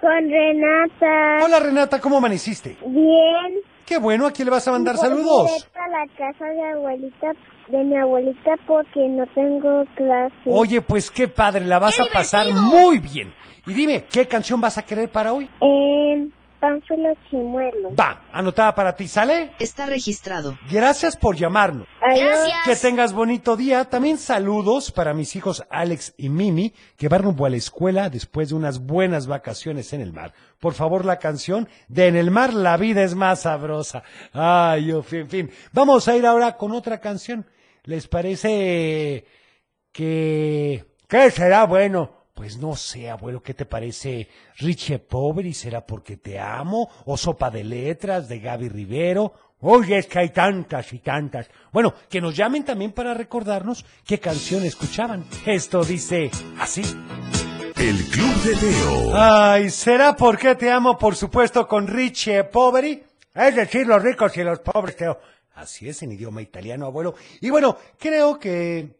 Con 0.00 0.10
Renata. 0.30 1.44
Hola, 1.44 1.60
Renata, 1.60 2.00
¿cómo 2.00 2.18
amaneciste? 2.18 2.76
Bien. 2.86 3.60
Qué 3.86 3.98
bueno, 3.98 4.26
¿a 4.26 4.32
quién 4.32 4.46
le 4.46 4.50
vas 4.50 4.66
a 4.66 4.72
mandar 4.72 4.96
Voy 4.96 5.04
saludos? 5.08 5.46
directo 5.46 5.78
a 5.80 5.88
la 5.88 6.06
casa 6.18 6.44
de 6.46 6.70
abuelita, 6.72 7.32
de 7.68 7.84
mi 7.84 7.96
abuelita 7.96 8.50
porque 8.66 9.08
no 9.08 9.24
tengo 9.28 9.84
clase. 9.94 10.34
Oye, 10.46 10.82
pues 10.82 11.08
qué 11.12 11.28
padre, 11.28 11.64
la 11.64 11.78
vas 11.78 12.00
a 12.00 12.06
pasar 12.12 12.52
muy 12.52 12.98
bien. 12.98 13.32
Y 13.64 13.72
dime, 13.74 14.04
¿qué 14.10 14.26
canción 14.26 14.60
vas 14.60 14.76
a 14.78 14.82
querer 14.84 15.08
para 15.08 15.32
hoy? 15.32 15.48
En 15.60 16.32
Pánfilo 16.66 17.14
Chimuelo. 17.30 17.94
Va, 17.94 18.22
anotada 18.32 18.74
para 18.74 18.96
ti, 18.96 19.06
¿sale? 19.06 19.52
Está 19.60 19.86
registrado. 19.86 20.58
Gracias 20.68 21.16
por 21.16 21.36
llamarnos. 21.36 21.86
Adiós. 22.02 22.50
Que 22.64 22.74
tengas 22.74 23.12
bonito 23.12 23.56
día. 23.56 23.84
También 23.84 24.18
saludos 24.18 24.90
para 24.90 25.14
mis 25.14 25.36
hijos 25.36 25.64
Alex 25.70 26.14
y 26.16 26.28
Mimi, 26.28 26.74
que 26.96 27.08
van 27.08 27.22
rumbo 27.22 27.46
a 27.46 27.50
la 27.50 27.56
escuela 27.56 28.10
después 28.10 28.48
de 28.48 28.56
unas 28.56 28.80
buenas 28.80 29.28
vacaciones 29.28 29.92
en 29.92 30.00
el 30.00 30.12
mar. 30.12 30.32
Por 30.58 30.74
favor, 30.74 31.04
la 31.04 31.20
canción 31.20 31.68
de 31.86 32.08
En 32.08 32.16
el 32.16 32.32
mar 32.32 32.52
la 32.52 32.76
vida 32.76 33.04
es 33.04 33.14
más 33.14 33.42
sabrosa. 33.42 34.02
Ay, 34.32 34.90
en 34.90 35.04
fin, 35.04 35.28
fin. 35.28 35.50
Vamos 35.72 36.08
a 36.08 36.16
ir 36.16 36.26
ahora 36.26 36.56
con 36.56 36.72
otra 36.72 36.98
canción. 36.98 37.46
¿Les 37.84 38.08
parece 38.08 39.24
que... 39.92 40.84
¿Qué 41.06 41.30
será 41.30 41.64
bueno? 41.66 42.15
Pues 42.36 42.58
no 42.58 42.76
sé, 42.76 43.08
abuelo, 43.08 43.42
¿qué 43.42 43.54
te 43.54 43.64
parece 43.64 44.28
Richie 44.58 44.98
Pobre 44.98 45.48
y 45.48 45.54
será 45.54 45.86
porque 45.86 46.18
te 46.18 46.38
amo? 46.38 46.90
¿O 47.06 47.16
Sopa 47.16 47.50
de 47.50 47.64
Letras 47.64 48.28
de 48.28 48.40
Gaby 48.40 48.68
Rivero? 48.68 49.32
Oye, 49.60 49.96
es 49.96 50.06
que 50.06 50.18
hay 50.18 50.28
tantas 50.28 50.92
y 50.92 50.98
tantas. 50.98 51.48
Bueno, 51.72 51.94
que 52.10 52.20
nos 52.20 52.36
llamen 52.36 52.62
también 52.62 52.92
para 52.92 53.14
recordarnos 53.14 53.86
qué 54.04 54.20
canción 54.20 54.66
escuchaban. 54.66 55.24
Esto 55.46 55.82
dice 55.82 56.30
así. 56.60 56.82
El 57.74 58.04
Club 58.10 58.34
de 58.42 58.54
Teo. 58.54 59.16
Ay, 59.16 59.70
¿será 59.70 60.14
porque 60.14 60.56
te 60.56 60.70
amo? 60.70 60.98
Por 60.98 61.16
supuesto, 61.16 61.66
con 61.66 61.86
Richie 61.86 62.44
Poveri. 62.44 63.02
Es 63.34 63.56
decir, 63.56 63.86
los 63.86 64.02
ricos 64.02 64.36
y 64.36 64.44
los 64.44 64.58
pobres, 64.58 64.94
Teo. 64.94 65.18
Así 65.54 65.88
es 65.88 66.02
en 66.02 66.12
idioma 66.12 66.42
italiano, 66.42 66.84
abuelo. 66.84 67.14
Y 67.40 67.48
bueno, 67.48 67.78
creo 67.98 68.38
que 68.38 68.94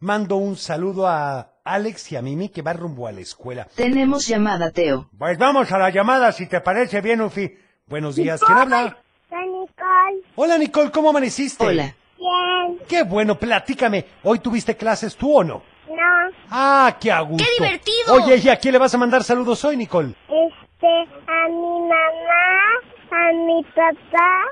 mando 0.00 0.34
un 0.34 0.56
saludo 0.56 1.06
a 1.06 1.49
Alex 1.64 2.12
y 2.12 2.16
a 2.16 2.22
Mimi 2.22 2.48
que 2.48 2.62
va 2.62 2.72
rumbo 2.72 3.06
a 3.06 3.12
la 3.12 3.20
escuela. 3.20 3.66
Tenemos 3.74 4.26
llamada, 4.26 4.70
Teo. 4.70 5.08
Pues 5.18 5.38
vamos 5.38 5.70
a 5.72 5.78
la 5.78 5.90
llamada, 5.90 6.32
si 6.32 6.46
te 6.46 6.60
parece 6.60 7.00
bien, 7.00 7.20
Ufi. 7.20 7.54
Buenos 7.86 8.16
días, 8.16 8.40
¿quién 8.44 8.56
habla? 8.58 8.98
Soy 9.28 9.46
Nicole. 9.46 10.22
Hola, 10.36 10.58
Nicole, 10.58 10.90
¿cómo 10.90 11.10
amaneciste? 11.10 11.66
Hola. 11.66 11.94
Bien. 12.18 12.78
Qué 12.88 13.02
bueno, 13.02 13.38
platícame. 13.38 14.04
¿Hoy 14.22 14.38
tuviste 14.38 14.76
clases 14.76 15.16
tú 15.16 15.38
o 15.38 15.44
no? 15.44 15.62
No. 15.88 16.36
Ah, 16.50 16.96
qué 17.00 17.10
a 17.10 17.20
gusto. 17.20 17.44
¡Qué 17.44 17.62
divertido! 17.64 18.14
Oye, 18.14 18.36
¿y 18.36 18.48
a 18.48 18.56
quién 18.56 18.72
le 18.72 18.78
vas 18.78 18.94
a 18.94 18.98
mandar 18.98 19.24
saludos 19.24 19.64
hoy, 19.64 19.76
Nicole? 19.76 20.14
Este, 20.28 20.86
a 20.86 21.48
mi 21.48 21.80
mamá, 21.80 22.80
a 23.10 23.32
mi 23.32 23.62
papá 23.74 24.44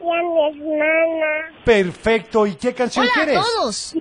y 0.00 0.08
a 0.08 0.22
mi 0.22 0.60
hermana. 0.62 1.62
Perfecto, 1.64 2.46
¿y 2.46 2.54
qué 2.54 2.72
canción 2.74 3.04
¡Hola 3.04 3.14
quieres? 3.14 3.36
a 3.38 3.42
todos! 3.42 3.94
La 3.94 4.00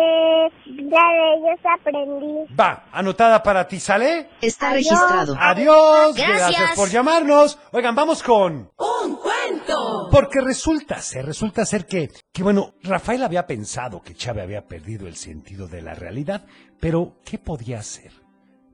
de 0.00 0.96
ellos 1.34 1.60
aprendí. 1.78 2.54
Va, 2.54 2.84
anotada 2.92 3.42
para 3.42 3.66
ti, 3.66 3.80
¿sale? 3.80 4.28
Está 4.40 4.70
Adiós. 4.70 4.90
registrado. 4.90 5.36
Adiós, 5.38 6.16
Gracias. 6.16 6.76
por 6.76 6.88
llamarnos. 6.90 7.58
Oigan, 7.72 7.94
vamos 7.94 8.22
con... 8.22 8.70
Un 8.76 9.16
cuento. 9.16 10.08
Porque 10.10 10.40
resulta 10.40 10.98
ser, 11.00 11.26
resulta 11.26 11.64
ser 11.64 11.86
que, 11.86 12.10
que 12.32 12.42
bueno, 12.42 12.74
Rafael 12.82 13.22
había 13.22 13.46
pensado 13.46 14.02
que 14.02 14.14
Chávez 14.14 14.44
había 14.44 14.66
perdido 14.66 15.06
el 15.06 15.16
sentido 15.16 15.68
de 15.68 15.82
la 15.82 15.94
realidad, 15.94 16.44
pero 16.80 17.16
¿qué 17.24 17.38
podía 17.38 17.78
hacer 17.78 18.12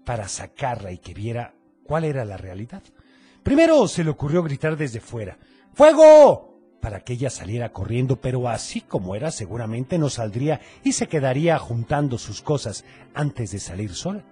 para 0.04 0.28
sacarla 0.28 0.92
y 0.92 0.98
que 0.98 1.14
viera 1.14 1.54
cuál 1.84 2.04
era 2.04 2.24
la 2.24 2.36
realidad? 2.36 2.82
Primero 3.42 3.88
se 3.88 4.04
le 4.04 4.10
ocurrió 4.10 4.42
gritar 4.42 4.76
desde 4.76 5.00
fuera, 5.00 5.38
¡Fuego! 5.72 6.49
Para 6.80 7.00
que 7.00 7.12
ella 7.12 7.30
saliera 7.30 7.72
corriendo, 7.72 8.16
pero 8.16 8.48
así 8.48 8.80
como 8.80 9.14
era 9.14 9.30
seguramente 9.30 9.98
no 9.98 10.08
saldría 10.08 10.60
y 10.82 10.92
se 10.92 11.08
quedaría 11.08 11.58
juntando 11.58 12.18
sus 12.18 12.42
cosas 12.42 12.84
antes 13.14 13.52
de 13.52 13.58
salir 13.58 13.94
sola. 13.94 14.24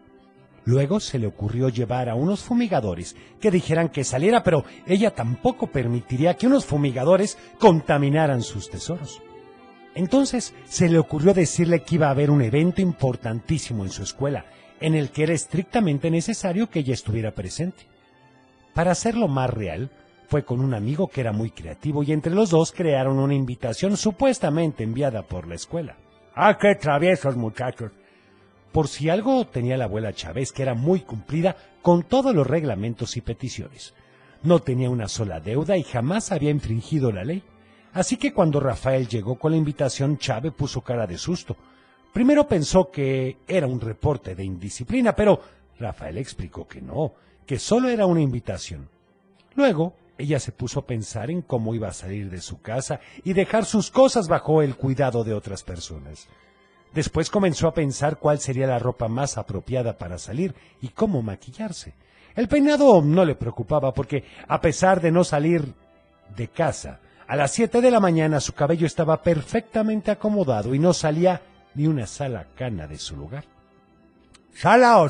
Luego 0.64 1.00
se 1.00 1.18
le 1.18 1.26
ocurrió 1.26 1.70
llevar 1.70 2.08
a 2.08 2.14
unos 2.14 2.40
fumigadores 2.40 3.16
que 3.40 3.50
dijeran 3.50 3.88
que 3.88 4.04
saliera, 4.04 4.42
pero 4.42 4.64
ella 4.87 5.14
tampoco 5.14 5.68
permitiría 5.68 6.34
que 6.34 6.46
unos 6.46 6.66
fumigadores 6.66 7.38
contaminaran 7.58 8.42
sus 8.42 8.68
tesoros. 8.68 9.22
Entonces 9.94 10.54
se 10.66 10.88
le 10.88 10.98
ocurrió 10.98 11.32
decirle 11.32 11.82
que 11.82 11.94
iba 11.94 12.08
a 12.08 12.11
haber 12.11 12.30
un 12.30 12.42
evento 12.42 12.82
importantísimo 12.82 13.84
en 13.84 13.90
su 13.90 14.02
escuela, 14.02 14.44
en 14.80 14.94
el 14.94 15.11
que 15.11 15.22
era 15.24 15.32
estrictamente 15.32 16.11
necesario 16.11 16.68
que 16.68 16.80
ella 16.80 16.94
estuviera 16.94 17.32
presente. 17.32 17.87
Para 18.74 18.92
hacerlo 18.92 19.26
más 19.26 19.50
real, 19.50 19.90
fue 20.29 20.45
con 20.45 20.61
un 20.61 20.75
amigo 20.75 21.09
que 21.09 21.23
era 21.23 21.33
muy 21.33 21.51
creativo 21.51 22.03
y 22.03 22.12
entre 22.12 22.35
los 22.35 22.51
dos 22.51 22.71
crearon 22.73 23.19
una 23.19 23.35
invitación 23.35 23.97
supuestamente 23.97 24.85
enviada 24.85 25.23
por 25.23 25.49
la 25.49 25.55
escuela. 25.55 25.97
¡Ah, 26.35 26.59
qué 26.59 26.75
traviesos 26.75 27.35
muchachos! 27.35 27.93
Por 28.71 28.88
si 28.88 29.09
algo 29.09 29.47
tenía 29.47 29.79
la 29.79 29.87
abuela 29.87 30.12
Chávez, 30.12 30.53
que 30.53 30.62
era 30.62 30.75
muy 30.75 31.01
cumplida 31.01 31.57
con 31.81 32.03
todos 32.03 32.35
los 32.35 32.47
reglamentos 32.47 33.17
y 33.17 33.23
peticiones. 33.23 33.95
No 34.43 34.61
tenía 34.61 34.91
una 34.91 35.09
sola 35.09 35.41
deuda 35.41 35.79
y 35.79 35.83
jamás 35.83 36.31
había 36.31 36.51
infringido 36.51 37.11
la 37.11 37.25
ley. 37.25 37.43
Así 37.95 38.19
que 38.19 38.35
cuando 38.35 38.61
Rafael 38.61 39.09
llegó 39.09 39.38
con 39.38 39.53
la 39.53 39.59
invitación, 39.59 40.19
Chávez 40.19 40.53
puso 40.53 40.83
cara 40.83 41.07
de 41.07 41.17
susto. 41.17 41.57
Primero 42.12 42.47
pensó 42.47 42.91
que 42.91 43.38
era 43.49 43.67
un 43.67 43.81
reporte 43.81 44.35
de 44.35 44.45
indisciplina, 44.45 45.17
pero 45.17 45.41
Rafael 45.79 46.19
explicó 46.19 46.69
que 46.69 46.83
no, 46.83 47.14
que 47.47 47.59
solo 47.59 47.88
era 47.88 48.05
una 48.05 48.21
invitación. 48.21 48.91
Luego, 49.55 49.95
ella 50.18 50.40
se 50.40 50.52
puso 50.52 50.81
a 50.81 50.87
pensar 50.87 51.31
en 51.31 51.42
cómo 51.42 51.74
iba 51.74 51.88
a 51.88 51.92
salir 51.92 52.28
de 52.28 52.40
su 52.40 52.61
casa 52.61 53.00
y 53.24 53.33
dejar 53.33 53.64
sus 53.64 53.90
cosas 53.90 54.28
bajo 54.28 54.62
el 54.62 54.76
cuidado 54.76 55.24
de 55.24 55.33
otras 55.33 55.62
personas. 55.62 56.28
Después 56.92 57.31
comenzó 57.31 57.68
a 57.68 57.74
pensar 57.74 58.18
cuál 58.18 58.40
sería 58.40 58.66
la 58.66 58.78
ropa 58.78 59.09
más 59.09 59.38
apropiada 59.38 59.96
para 59.96 60.18
salir 60.18 60.54
y 60.83 60.88
cómo 60.88 61.22
maquillarse. 61.22 61.94
El 62.35 62.48
peinado 62.48 63.02
no 63.02 63.24
le 63.24 63.35
preocupaba 63.35 63.92
porque, 63.94 64.24
a 64.46 64.61
pesar 64.61 65.00
de 65.00 65.11
no 65.11 65.24
salir 65.24 65.74
de 66.37 66.48
casa, 66.48 67.00
a 67.26 67.37
las 67.37 67.52
siete 67.52 67.81
de 67.81 67.90
la 67.90 68.00
mañana 68.00 68.40
su 68.40 68.54
cabello 68.54 68.87
estaba 68.87 69.22
perfectamente 69.22 70.11
acomodado 70.11 70.74
y 70.74 70.78
no 70.78 70.92
salía 70.92 71.42
ni 71.74 71.87
una 71.87 72.07
sola 72.07 72.46
cana 72.57 72.87
de 72.87 72.98
su 72.98 73.16
lugar. 73.16 73.44
¿Sala 74.54 74.98
o, 74.98 75.09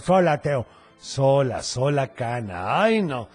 sola, 0.00 0.40
Teo? 0.40 0.64
Sola, 0.98 1.62
sola 1.62 2.08
cana. 2.08 2.82
Ay, 2.82 3.02
no. 3.02 3.28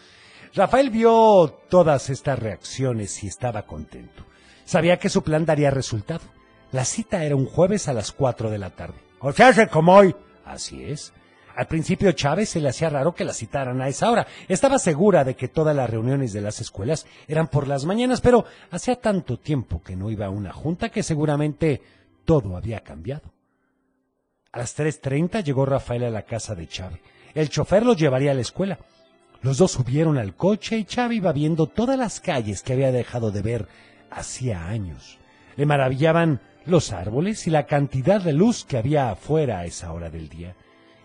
Rafael 0.53 0.89
vio 0.89 1.59
todas 1.69 2.09
estas 2.09 2.37
reacciones 2.37 3.23
y 3.23 3.27
estaba 3.27 3.63
contento. 3.63 4.25
Sabía 4.65 4.97
que 4.97 5.09
su 5.09 5.23
plan 5.23 5.45
daría 5.45 5.71
resultado. 5.71 6.21
La 6.71 6.85
cita 6.85 7.23
era 7.23 7.35
un 7.35 7.45
jueves 7.45 7.87
a 7.87 7.93
las 7.93 8.11
cuatro 8.11 8.49
de 8.49 8.57
la 8.57 8.69
tarde. 8.71 8.99
O 9.19 9.31
como 9.71 9.95
hoy. 9.95 10.15
Así 10.45 10.83
es. 10.83 11.13
Al 11.55 11.67
principio 11.67 12.11
Chávez 12.13 12.49
se 12.49 12.59
le 12.59 12.69
hacía 12.69 12.89
raro 12.89 13.13
que 13.13 13.23
la 13.23 13.33
citaran 13.33 13.81
a 13.81 13.87
esa 13.87 14.09
hora. 14.09 14.27
Estaba 14.47 14.79
segura 14.79 15.23
de 15.23 15.35
que 15.35 15.47
todas 15.47 15.75
las 15.75 15.89
reuniones 15.89 16.33
de 16.33 16.41
las 16.41 16.59
escuelas 16.59 17.05
eran 17.27 17.47
por 17.47 17.67
las 17.67 17.85
mañanas, 17.85 18.21
pero 18.21 18.45
hacía 18.71 18.95
tanto 18.95 19.37
tiempo 19.37 19.81
que 19.83 19.95
no 19.95 20.09
iba 20.09 20.25
a 20.25 20.31
una 20.31 20.53
junta 20.53 20.89
que 20.89 21.03
seguramente 21.03 21.81
todo 22.25 22.57
había 22.57 22.81
cambiado. 22.81 23.33
A 24.51 24.59
las 24.59 24.77
3.30 24.77 25.43
llegó 25.43 25.65
Rafael 25.65 26.03
a 26.03 26.09
la 26.09 26.23
casa 26.23 26.55
de 26.55 26.67
Chávez. 26.67 26.99
El 27.33 27.49
chofer 27.49 27.85
los 27.85 27.97
llevaría 27.97 28.31
a 28.31 28.35
la 28.35 28.41
escuela. 28.41 28.79
Los 29.41 29.57
dos 29.57 29.71
subieron 29.71 30.17
al 30.17 30.35
coche 30.35 30.77
y 30.77 30.85
Chávez 30.85 31.17
iba 31.17 31.31
viendo 31.31 31.67
todas 31.67 31.97
las 31.97 32.19
calles 32.19 32.61
que 32.61 32.73
había 32.73 32.91
dejado 32.91 33.31
de 33.31 33.41
ver 33.41 33.67
hacía 34.11 34.67
años. 34.67 35.17
Le 35.55 35.65
maravillaban 35.65 36.41
los 36.65 36.91
árboles 36.91 37.47
y 37.47 37.49
la 37.49 37.65
cantidad 37.65 38.21
de 38.21 38.33
luz 38.33 38.65
que 38.65 38.77
había 38.77 39.09
afuera 39.09 39.59
a 39.59 39.65
esa 39.65 39.91
hora 39.93 40.09
del 40.11 40.29
día. 40.29 40.55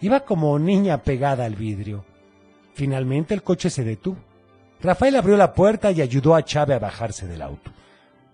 Iba 0.03 0.21
como 0.21 0.59
niña 0.59 1.03
pegada 1.03 1.47
al 1.47 1.57
vidrio. 1.57 2.05
Finalmente 2.75 3.33
el 3.33 3.43
coche 3.43 3.71
se 3.71 3.85
detuvo. 3.85 4.19
Rafael 4.83 5.17
abrió 5.17 5.39
la 5.39 5.55
puerta 5.55 5.91
y 5.91 6.03
ayudó 6.03 6.35
a 6.35 6.45
Chávez 6.45 6.77
a 6.77 6.81
bajarse 6.81 7.27
del 7.27 7.41
auto. 7.41 7.71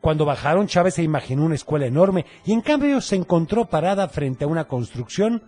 Cuando 0.00 0.24
bajaron, 0.24 0.66
Chávez 0.66 0.94
se 0.94 1.04
imaginó 1.04 1.44
una 1.44 1.54
escuela 1.54 1.86
enorme 1.86 2.26
y 2.44 2.52
en 2.52 2.60
cambio 2.60 3.00
se 3.00 3.14
encontró 3.14 3.66
parada 3.66 4.08
frente 4.08 4.44
a 4.44 4.48
una 4.48 4.64
construcción 4.64 5.44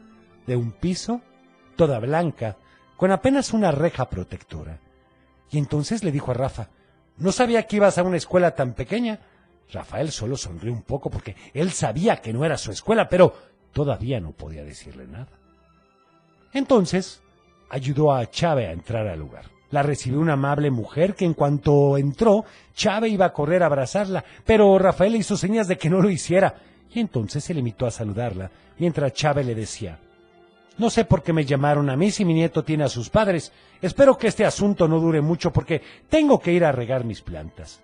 de 0.47 0.55
un 0.55 0.71
piso, 0.71 1.21
toda 1.75 1.99
blanca, 1.99 2.57
con 3.05 3.13
apenas 3.13 3.53
una 3.53 3.71
reja 3.71 4.09
protectora. 4.09 4.81
Y 5.51 5.59
entonces 5.59 6.03
le 6.03 6.11
dijo 6.11 6.31
a 6.31 6.35
Rafa, 6.35 6.71
no 7.19 7.33
sabía 7.33 7.65
que 7.65 7.77
ibas 7.77 7.99
a 7.99 8.03
una 8.03 8.17
escuela 8.17 8.55
tan 8.55 8.73
pequeña. 8.73 9.21
Rafael 9.71 10.11
solo 10.11 10.39
sonrió 10.39 10.73
un 10.73 10.81
poco 10.81 11.11
porque 11.11 11.37
él 11.53 11.71
sabía 11.73 12.23
que 12.23 12.33
no 12.33 12.47
era 12.47 12.57
su 12.57 12.73
escuela, 12.73 13.07
pero 13.11 13.35
todavía 13.75 14.21
no 14.21 14.33
podía 14.33 14.65
decirle 14.65 15.07
nada. 15.07 15.39
Entonces, 16.55 17.21
ayudó 17.69 18.11
a 18.11 18.25
Chávez 18.31 18.71
a 18.71 18.73
entrar 18.73 19.07
al 19.07 19.19
lugar. 19.19 19.51
La 19.71 19.83
recibió 19.83 20.19
una 20.19 20.33
amable 20.33 20.71
mujer 20.71 21.15
que 21.15 21.27
en 21.27 21.35
cuanto 21.35 21.99
entró, 21.99 22.47
Chávez 22.73 23.13
iba 23.13 23.27
a 23.27 23.35
correr 23.35 23.65
a 23.65 23.67
abrazarla, 23.67 24.25
pero 24.47 24.79
Rafael 24.79 25.13
le 25.13 25.19
hizo 25.19 25.37
señas 25.37 25.69
de 25.69 25.77
que 25.77 25.91
no 25.91 26.01
lo 26.01 26.09
hiciera, 26.09 26.55
y 26.91 27.01
entonces 27.01 27.45
se 27.45 27.53
limitó 27.53 27.85
a 27.85 27.91
saludarla, 27.91 28.51
mientras 28.79 29.13
Chávez 29.13 29.45
le 29.45 29.55
decía, 29.55 29.99
no 30.77 30.91
sé 30.91 31.05
por 31.05 31.23
qué 31.23 31.33
me 31.33 31.45
llamaron 31.45 31.89
a 31.89 31.97
mí 31.97 32.11
si 32.11 32.25
mi 32.25 32.35
nieto 32.35 32.65
tiene 32.65 32.85
a 32.85 32.89
sus 32.89 33.09
padres. 33.09 33.53
Espero 33.81 34.19
que 34.19 34.27
este 34.27 34.45
asunto 34.45 34.89
no 34.89 34.99
dure 34.99 35.21
mucho 35.21 35.53
porque 35.53 35.83
tengo 36.09 36.41
que 36.41 36.53
ir 36.53 36.65
a 36.65 36.73
regar 36.73 37.05
mis 37.05 37.23
plantas. 37.23 37.81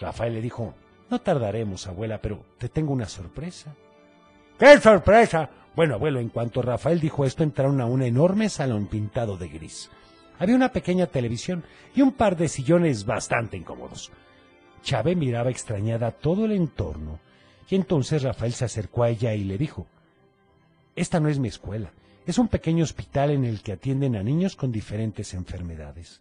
Rafael 0.00 0.34
le 0.34 0.40
dijo, 0.40 0.74
no 1.10 1.20
tardaremos, 1.20 1.86
abuela, 1.86 2.18
pero 2.22 2.42
te 2.58 2.68
tengo 2.68 2.92
una 2.92 3.06
sorpresa. 3.06 3.74
¡Qué 4.58 4.78
sorpresa! 4.80 5.50
Bueno, 5.76 5.94
abuelo, 5.94 6.20
en 6.20 6.30
cuanto 6.30 6.62
Rafael 6.62 7.00
dijo 7.00 7.24
esto, 7.24 7.42
entraron 7.42 7.80
a 7.80 7.86
un 7.86 8.02
enorme 8.02 8.48
salón 8.48 8.86
pintado 8.86 9.36
de 9.36 9.48
gris. 9.48 9.90
Había 10.38 10.56
una 10.56 10.72
pequeña 10.72 11.06
televisión 11.06 11.64
y 11.94 12.00
un 12.00 12.12
par 12.12 12.36
de 12.36 12.48
sillones 12.48 13.04
bastante 13.04 13.56
incómodos. 13.56 14.10
Chávez 14.82 15.16
miraba 15.16 15.50
extrañada 15.50 16.10
todo 16.10 16.46
el 16.46 16.52
entorno, 16.52 17.20
y 17.68 17.76
entonces 17.76 18.22
Rafael 18.22 18.52
se 18.52 18.64
acercó 18.64 19.02
a 19.02 19.10
ella 19.10 19.34
y 19.34 19.44
le 19.44 19.56
dijo, 19.56 19.86
Esta 20.96 21.20
no 21.20 21.28
es 21.28 21.38
mi 21.38 21.48
escuela, 21.48 21.92
es 22.26 22.38
un 22.38 22.48
pequeño 22.48 22.84
hospital 22.84 23.30
en 23.30 23.44
el 23.44 23.62
que 23.62 23.72
atienden 23.72 24.16
a 24.16 24.22
niños 24.22 24.56
con 24.56 24.70
diferentes 24.70 25.34
enfermedades. 25.34 26.20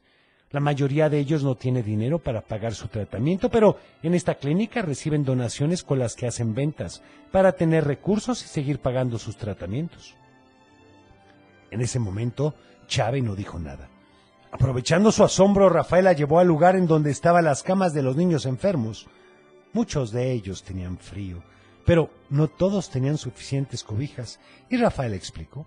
La 0.52 0.60
mayoría 0.60 1.10
de 1.10 1.20
ellos 1.20 1.44
no 1.44 1.56
tiene 1.56 1.82
dinero 1.82 2.20
para 2.20 2.42
pagar 2.42 2.74
su 2.74 2.90
tratamiento, 2.90 3.50
pero 3.50 3.78
en 4.04 4.14
esta 4.14 4.36
clínica 4.36 4.82
reciben 4.82 5.24
donaciones 5.24 5.84
con 5.84 5.98
las 5.98 6.16
que 6.16 6.28
hacen 6.28 6.54
ventas 6.54 7.02
para 7.32 7.54
tener 7.54 7.86
recursos 7.86 8.44
y 8.44 8.48
seguir 8.48 8.80
pagando 8.80 9.18
sus 9.18 9.38
tratamientos. 9.38 10.16
En 11.70 11.80
ese 11.80 12.00
momento, 12.00 12.54
Chávez 12.88 13.24
no 13.24 13.34
dijo 13.34 13.60
nada. 13.60 13.88
Aprovechando 14.52 15.14
su 15.14 15.24
asombro, 15.24 15.70
Rafael 15.70 16.04
la 16.04 16.14
llevó 16.14 16.40
al 16.40 16.48
lugar 16.48 16.76
en 16.76 16.86
donde 16.86 17.12
estaban 17.12 17.46
las 17.46 17.64
camas 17.64 17.94
de 17.94 18.04
los 18.04 18.18
niños 18.18 18.46
enfermos. 18.46 19.08
Muchos 19.72 20.12
de 20.12 20.34
ellos 20.34 20.64
tenían 20.64 20.98
frío, 20.98 21.42
pero 21.86 22.10
no 22.30 22.50
todos 22.50 22.90
tenían 22.90 23.18
suficientes 23.18 23.86
cobijas, 23.86 24.42
y 24.70 24.76
Rafael 24.76 25.14
explicó. 25.14 25.66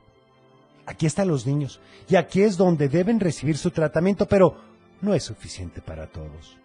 Aquí 0.87 1.07
están 1.07 1.29
los 1.29 1.47
niños 1.47 1.81
y 2.09 2.17
aquí 2.17 2.43
es 2.43 2.57
donde 2.57 2.89
deben 2.89 3.21
recibir 3.21 3.57
su 3.57 3.71
tratamiento, 3.71 4.27
pero 4.27 4.57
no 5.01 5.15
es 5.15 5.25
suficiente 5.25 5.81
para 5.81 6.07
todos. 6.07 6.59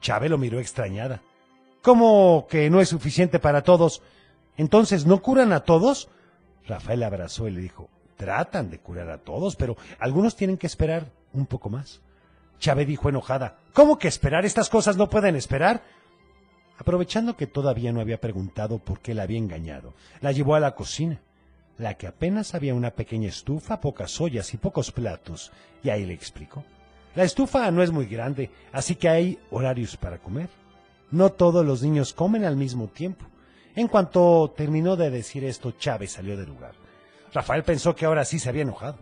Chávez 0.00 0.30
lo 0.30 0.38
miró 0.38 0.58
extrañada. 0.58 1.22
¿Cómo 1.82 2.46
que 2.48 2.68
no 2.68 2.80
es 2.80 2.88
suficiente 2.88 3.38
para 3.38 3.62
todos? 3.62 4.02
Entonces, 4.56 5.06
¿no 5.06 5.22
curan 5.22 5.52
a 5.52 5.60
todos? 5.60 6.08
Rafael 6.66 7.02
abrazó 7.02 7.48
y 7.48 7.52
le 7.52 7.60
dijo, 7.60 7.88
tratan 8.16 8.70
de 8.70 8.78
curar 8.78 9.10
a 9.10 9.18
todos, 9.18 9.56
pero 9.56 9.76
algunos 9.98 10.36
tienen 10.36 10.58
que 10.58 10.66
esperar 10.66 11.10
un 11.32 11.46
poco 11.46 11.70
más. 11.70 12.00
Chávez 12.58 12.86
dijo 12.86 13.08
enojada, 13.08 13.56
¿cómo 13.72 13.98
que 13.98 14.08
esperar? 14.08 14.44
¿Estas 14.44 14.68
cosas 14.68 14.96
no 14.96 15.08
pueden 15.08 15.36
esperar? 15.36 15.82
Aprovechando 16.78 17.36
que 17.36 17.46
todavía 17.46 17.92
no 17.92 18.00
había 18.00 18.20
preguntado 18.20 18.78
por 18.78 19.00
qué 19.00 19.14
la 19.14 19.22
había 19.22 19.38
engañado, 19.38 19.94
la 20.20 20.32
llevó 20.32 20.54
a 20.54 20.60
la 20.60 20.74
cocina, 20.74 21.20
la 21.80 21.94
que 21.94 22.06
apenas 22.06 22.54
había 22.54 22.74
una 22.74 22.90
pequeña 22.90 23.28
estufa, 23.28 23.80
pocas 23.80 24.20
ollas 24.20 24.52
y 24.52 24.58
pocos 24.58 24.92
platos, 24.92 25.50
y 25.82 25.88
ahí 25.88 26.04
le 26.04 26.12
explicó. 26.12 26.62
La 27.14 27.24
estufa 27.24 27.70
no 27.70 27.82
es 27.82 27.90
muy 27.90 28.04
grande, 28.04 28.50
así 28.70 28.96
que 28.96 29.08
hay 29.08 29.38
horarios 29.50 29.96
para 29.96 30.18
comer. 30.18 30.50
No 31.10 31.30
todos 31.30 31.64
los 31.64 31.82
niños 31.82 32.12
comen 32.12 32.44
al 32.44 32.54
mismo 32.54 32.88
tiempo. 32.88 33.24
En 33.74 33.88
cuanto 33.88 34.52
terminó 34.54 34.94
de 34.94 35.10
decir 35.10 35.42
esto, 35.42 35.72
Chávez 35.72 36.12
salió 36.12 36.36
del 36.36 36.50
lugar. 36.50 36.74
Rafael 37.32 37.64
pensó 37.64 37.96
que 37.96 38.04
ahora 38.04 38.26
sí 38.26 38.38
se 38.38 38.50
había 38.50 38.62
enojado. 38.62 38.98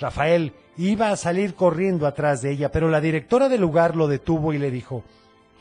Rafael 0.00 0.52
iba 0.76 1.10
a 1.10 1.16
salir 1.16 1.54
corriendo 1.54 2.08
atrás 2.08 2.42
de 2.42 2.50
ella, 2.50 2.72
pero 2.72 2.88
la 2.88 3.00
directora 3.00 3.48
del 3.48 3.60
lugar 3.60 3.94
lo 3.94 4.08
detuvo 4.08 4.52
y 4.52 4.58
le 4.58 4.72
dijo, 4.72 5.04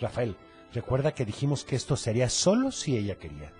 Rafael, 0.01 0.35
recuerda 0.73 1.13
que 1.13 1.25
dijimos 1.25 1.63
que 1.63 1.75
esto 1.75 1.95
sería 1.95 2.27
solo 2.27 2.71
si 2.71 2.97
ella 2.97 3.15
quería. 3.19 3.51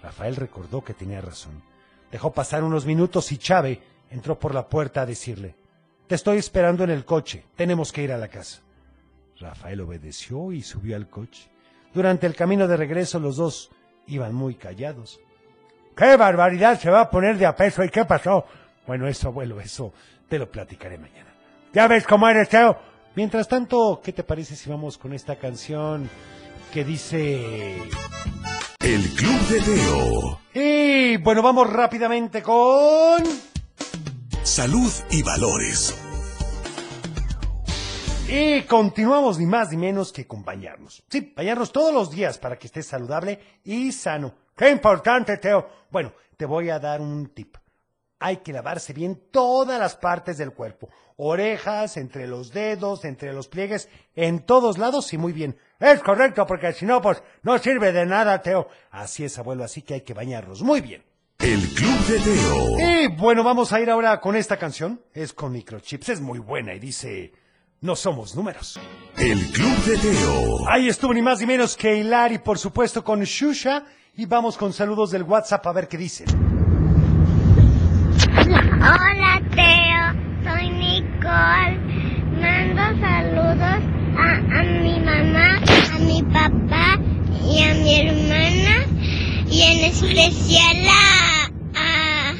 Rafael 0.00 0.36
recordó 0.36 0.82
que 0.82 0.94
tenía 0.94 1.20
razón. 1.20 1.71
Dejó 2.12 2.30
pasar 2.30 2.62
unos 2.62 2.84
minutos 2.84 3.32
y 3.32 3.38
Chávez 3.38 3.78
entró 4.10 4.38
por 4.38 4.54
la 4.54 4.68
puerta 4.68 5.00
a 5.00 5.06
decirle, 5.06 5.56
Te 6.06 6.14
estoy 6.14 6.36
esperando 6.36 6.84
en 6.84 6.90
el 6.90 7.06
coche, 7.06 7.46
tenemos 7.56 7.90
que 7.90 8.02
ir 8.02 8.12
a 8.12 8.18
la 8.18 8.28
casa. 8.28 8.60
Rafael 9.40 9.80
obedeció 9.80 10.52
y 10.52 10.62
subió 10.62 10.94
al 10.94 11.08
coche. 11.08 11.48
Durante 11.94 12.26
el 12.26 12.36
camino 12.36 12.68
de 12.68 12.76
regreso 12.76 13.18
los 13.18 13.36
dos 13.36 13.70
iban 14.06 14.34
muy 14.34 14.54
callados. 14.56 15.20
¡Qué 15.96 16.16
barbaridad 16.16 16.78
se 16.78 16.90
va 16.90 17.00
a 17.00 17.10
poner 17.10 17.38
de 17.38 17.46
a 17.46 17.56
peso! 17.56 17.82
¿Y 17.82 17.88
qué 17.88 18.04
pasó? 18.04 18.44
Bueno, 18.86 19.08
eso, 19.08 19.28
abuelo, 19.28 19.58
eso 19.58 19.92
te 20.28 20.38
lo 20.38 20.50
platicaré 20.50 20.98
mañana. 20.98 21.32
¿Ya 21.72 21.88
ves 21.88 22.06
cómo 22.06 22.28
eres, 22.28 22.50
Teo? 22.50 22.76
Mientras 23.14 23.48
tanto, 23.48 24.00
¿qué 24.04 24.12
te 24.12 24.22
parece 24.22 24.54
si 24.54 24.68
vamos 24.68 24.98
con 24.98 25.14
esta 25.14 25.36
canción 25.36 26.10
que 26.72 26.84
dice... 26.84 27.78
El 28.82 29.08
Club 29.10 29.40
de 29.48 29.60
Teo. 29.60 30.40
Y 30.54 31.16
bueno, 31.18 31.40
vamos 31.40 31.72
rápidamente 31.72 32.42
con... 32.42 33.22
Salud 34.42 34.92
y 35.08 35.22
valores. 35.22 35.96
Y 38.28 38.62
continuamos 38.62 39.38
ni 39.38 39.46
más 39.46 39.70
ni 39.70 39.76
menos 39.76 40.12
que 40.12 40.26
con 40.26 40.44
bañarnos. 40.44 41.04
Sí, 41.08 41.32
bañarnos 41.36 41.70
todos 41.70 41.94
los 41.94 42.10
días 42.10 42.38
para 42.38 42.58
que 42.58 42.66
estés 42.66 42.86
saludable 42.86 43.60
y 43.62 43.92
sano. 43.92 44.34
¡Qué 44.56 44.70
importante, 44.70 45.36
Teo! 45.36 45.68
Bueno, 45.88 46.12
te 46.36 46.44
voy 46.44 46.68
a 46.70 46.80
dar 46.80 47.00
un 47.00 47.28
tip. 47.28 47.56
Hay 48.18 48.38
que 48.38 48.52
lavarse 48.52 48.92
bien 48.92 49.28
todas 49.30 49.78
las 49.78 49.94
partes 49.94 50.38
del 50.38 50.54
cuerpo. 50.54 50.88
Orejas, 51.16 51.96
entre 51.96 52.26
los 52.26 52.52
dedos, 52.52 53.04
entre 53.04 53.32
los 53.32 53.46
pliegues, 53.46 53.88
en 54.16 54.40
todos 54.40 54.76
lados 54.76 55.12
y 55.12 55.18
muy 55.18 55.32
bien. 55.32 55.56
Es 55.82 56.00
correcto, 56.00 56.46
porque 56.46 56.72
si 56.72 56.86
no, 56.86 57.02
pues 57.02 57.22
no 57.42 57.58
sirve 57.58 57.90
de 57.92 58.06
nada, 58.06 58.40
Teo. 58.40 58.68
Así 58.92 59.24
es, 59.24 59.36
abuelo, 59.38 59.64
así 59.64 59.82
que 59.82 59.94
hay 59.94 60.00
que 60.02 60.14
bañarnos 60.14 60.62
muy 60.62 60.80
bien. 60.80 61.02
El 61.40 61.60
Club 61.74 62.06
de 62.06 62.20
Teo. 62.20 62.78
Y 62.78 63.08
bueno, 63.16 63.42
vamos 63.42 63.72
a 63.72 63.80
ir 63.80 63.90
ahora 63.90 64.20
con 64.20 64.36
esta 64.36 64.56
canción. 64.56 65.00
Es 65.12 65.32
con 65.32 65.50
microchips, 65.50 66.08
es 66.10 66.20
muy 66.20 66.38
buena 66.38 66.72
y 66.72 66.78
dice... 66.78 67.32
No 67.80 67.96
somos 67.96 68.36
números. 68.36 68.78
El 69.18 69.40
Club 69.50 69.76
de 69.84 69.98
Teo. 69.98 70.68
Ahí 70.70 70.86
estuvo 70.86 71.12
ni 71.12 71.20
más 71.20 71.40
ni 71.40 71.46
menos 71.46 71.76
que 71.76 71.96
Hilari, 71.96 72.38
por 72.38 72.56
supuesto, 72.56 73.02
con 73.02 73.20
Shusha. 73.24 73.82
Y 74.14 74.26
vamos 74.26 74.56
con 74.56 74.72
saludos 74.72 75.10
del 75.10 75.24
WhatsApp 75.24 75.66
a 75.66 75.72
ver 75.72 75.88
qué 75.88 75.96
dicen. 75.98 76.28
Hola 78.46 79.42
Teo, 79.50 80.12
soy 80.44 80.70
Nicole. 80.70 81.78
Mando 82.40 83.00
saludos 83.00 83.82
a, 84.16 84.60
a 84.60 84.62
mi 84.62 85.00
mamá, 85.00 85.60
a 85.92 85.98
mi 85.98 86.22
papá 86.22 86.98
y 87.44 87.62
a 87.62 87.74
mi 87.74 88.00
hermana. 88.00 88.86
Y 89.50 89.62
en 89.62 89.84
especial 89.84 90.86
a... 90.88 92.34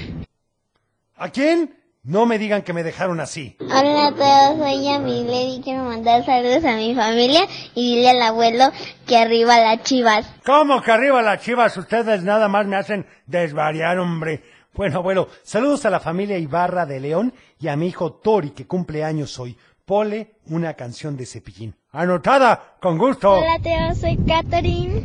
¿A 1.17 1.29
quién? 1.31 1.77
No 2.05 2.27
me 2.27 2.39
digan 2.39 2.63
que 2.63 2.73
me 2.73 2.83
dejaron 2.83 3.21
así. 3.21 3.57
Hola 3.61 4.13
Teo, 4.17 4.59
soy 4.59 4.85
Yamile 4.85 5.45
y 5.45 5.61
quiero 5.63 5.85
mandar 5.85 6.27
saludos 6.27 6.65
a 6.65 6.75
mi 6.75 6.97
familia 6.97 7.47
y 7.77 7.95
dile 7.97 8.11
al 8.11 8.23
abuelo 8.23 8.65
que 9.07 9.17
arriba 9.17 9.61
las 9.61 9.83
chivas. 9.85 10.27
¿Cómo 10.45 10.83
que 10.83 10.91
arriba 10.91 11.23
las 11.23 11.43
chivas? 11.43 11.77
Ustedes 11.77 12.25
nada 12.25 12.49
más 12.49 12.67
me 12.67 12.77
hacen 12.77 13.07
desvariar, 13.27 13.99
hombre. 13.99 14.43
Bueno, 14.75 14.99
abuelo, 14.99 15.29
saludos 15.45 15.85
a 15.85 15.91
la 15.91 16.01
familia 16.01 16.39
Ibarra 16.39 16.87
de 16.87 16.99
León 16.99 17.35
y 17.61 17.69
a 17.69 17.77
mi 17.77 17.89
hijo 17.89 18.15
Tori, 18.15 18.51
que 18.51 18.67
cumple 18.67 19.05
años 19.05 19.39
hoy. 19.39 19.57
Pole 19.85 20.33
una 20.47 20.75
canción 20.75 21.17
de 21.17 21.27
cepillín. 21.27 21.77
Anotada, 21.95 22.77
con 22.81 22.97
gusto. 22.97 23.33
Hola 23.33 23.59
Teo, 23.63 23.95
soy 23.95 24.17
Catherine. 24.27 25.03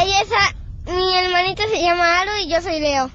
Ella 0.00 0.22
es 0.22 0.30
a... 0.30 0.92
Mi 0.92 1.12
hermanita 1.18 1.64
se 1.68 1.82
llama 1.82 2.20
Aro 2.20 2.30
y 2.40 2.48
yo 2.48 2.60
soy 2.60 2.78
Leo. 2.78 3.10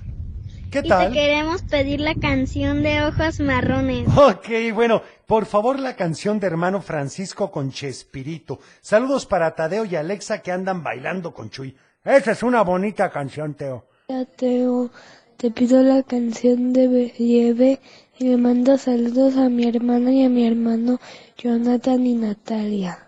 ¿Qué 0.70 0.82
Y 0.84 0.90
tal? 0.90 1.08
te 1.08 1.14
queremos 1.14 1.62
pedir 1.62 2.02
la 2.02 2.14
canción 2.14 2.84
de 2.84 3.04
ojos 3.04 3.40
marrones. 3.40 4.10
Ok, 4.18 4.50
bueno, 4.74 5.02
por 5.26 5.46
favor 5.46 5.80
la 5.80 5.96
canción 5.96 6.42
de 6.42 6.48
hermano 6.48 6.82
Francisco 6.82 7.52
con 7.52 7.72
Chespirito. 7.72 8.60
Saludos 8.82 9.26
para 9.26 9.56
Tadeo 9.56 9.86
y 9.86 9.96
Alexa 9.96 10.42
que 10.42 10.52
andan 10.52 10.84
bailando 10.84 11.34
con 11.34 11.50
Chuy. 11.50 11.74
Esa 12.04 12.34
es 12.34 12.44
una 12.44 12.64
bonita 12.64 13.10
canción, 13.12 13.54
Teo. 13.54 13.86
Hola, 14.08 14.26
Teo, 14.26 14.90
te 15.38 15.52
pido 15.52 15.82
la 15.84 16.04
canción 16.04 16.74
de 16.74 17.14
Lleve 17.18 17.80
y 17.80 17.80
le 18.20 18.38
mando 18.38 18.78
saludos 18.78 19.36
a 19.38 19.50
mi 19.50 19.68
hermana 19.68 20.12
y 20.12 20.24
a 20.24 20.30
mi 20.30 20.46
hermano 20.48 21.00
Jonathan 21.38 22.06
y 22.06 22.14
Natalia. 22.16 23.00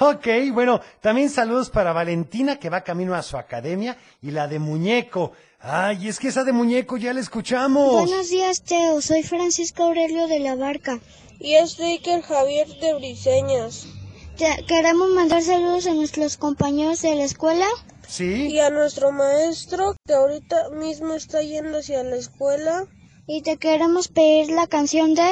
Ok, 0.00 0.26
bueno, 0.52 0.80
también 1.00 1.28
saludos 1.28 1.68
para 1.68 1.92
Valentina 1.92 2.58
que 2.58 2.70
va 2.70 2.82
camino 2.82 3.14
a 3.14 3.22
su 3.22 3.36
academia 3.36 3.96
y 4.22 4.30
la 4.30 4.48
de 4.48 4.58
Muñeco. 4.58 5.32
Ay, 5.60 6.08
es 6.08 6.18
que 6.18 6.28
esa 6.28 6.44
de 6.44 6.52
Muñeco 6.52 6.96
ya 6.96 7.12
la 7.12 7.20
escuchamos. 7.20 7.92
Buenos 8.08 8.30
días, 8.30 8.62
Teo. 8.62 9.00
Soy 9.02 9.22
Francisco 9.22 9.84
Aurelio 9.84 10.26
de 10.28 10.40
la 10.40 10.54
Barca. 10.56 10.98
Y 11.38 11.54
es 11.54 11.78
Iker 11.78 12.22
Javier 12.22 12.68
de 12.80 12.94
Briseñas. 12.94 13.86
Te- 14.38 14.64
queremos 14.66 15.10
mandar 15.10 15.42
saludos 15.42 15.86
a 15.86 15.92
nuestros 15.94 16.36
compañeros 16.38 17.02
de 17.02 17.14
la 17.14 17.24
escuela. 17.24 17.66
Sí. 18.08 18.48
Y 18.48 18.60
a 18.60 18.70
nuestro 18.70 19.12
maestro 19.12 19.94
que 20.06 20.14
ahorita 20.14 20.70
mismo 20.70 21.12
está 21.14 21.42
yendo 21.42 21.78
hacia 21.78 22.02
la 22.02 22.16
escuela. 22.16 22.86
Y 23.26 23.42
te 23.42 23.56
queremos 23.56 24.08
pedir 24.08 24.50
la 24.50 24.66
canción 24.66 25.14
de... 25.14 25.28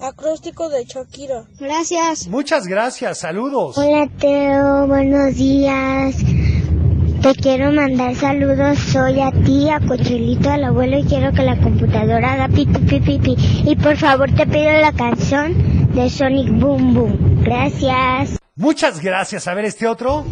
Acróstico 0.00 0.70
de 0.70 0.84
Shakira. 0.84 1.44
Gracias. 1.60 2.26
Muchas 2.28 2.66
gracias, 2.66 3.18
saludos. 3.18 3.76
Hola, 3.76 4.08
Teo. 4.18 4.86
Buenos 4.86 5.34
días. 5.36 6.16
Te 7.22 7.34
quiero 7.34 7.70
mandar 7.70 8.14
saludos. 8.16 8.78
Soy 8.78 9.20
a 9.20 9.30
ti, 9.30 9.68
a 9.68 9.80
Cochelito, 9.80 10.50
al 10.50 10.64
abuelo 10.64 10.98
y 10.98 11.04
quiero 11.04 11.32
que 11.32 11.42
la 11.42 11.60
computadora 11.60 12.32
haga 12.32 12.48
pipi 12.48 12.78
pipi 12.80 13.18
pipi. 13.18 13.36
Y 13.70 13.76
por 13.76 13.98
favor 13.98 14.34
te 14.34 14.46
pido 14.46 14.72
la 14.80 14.92
canción 14.92 15.92
de 15.94 16.08
Sonic 16.08 16.48
Boom 16.58 16.94
Boom. 16.94 17.44
Gracias. 17.44 18.38
Muchas 18.56 19.00
gracias. 19.00 19.46
A 19.48 19.54
ver 19.54 19.66
este 19.66 19.86
otro. 19.86 20.24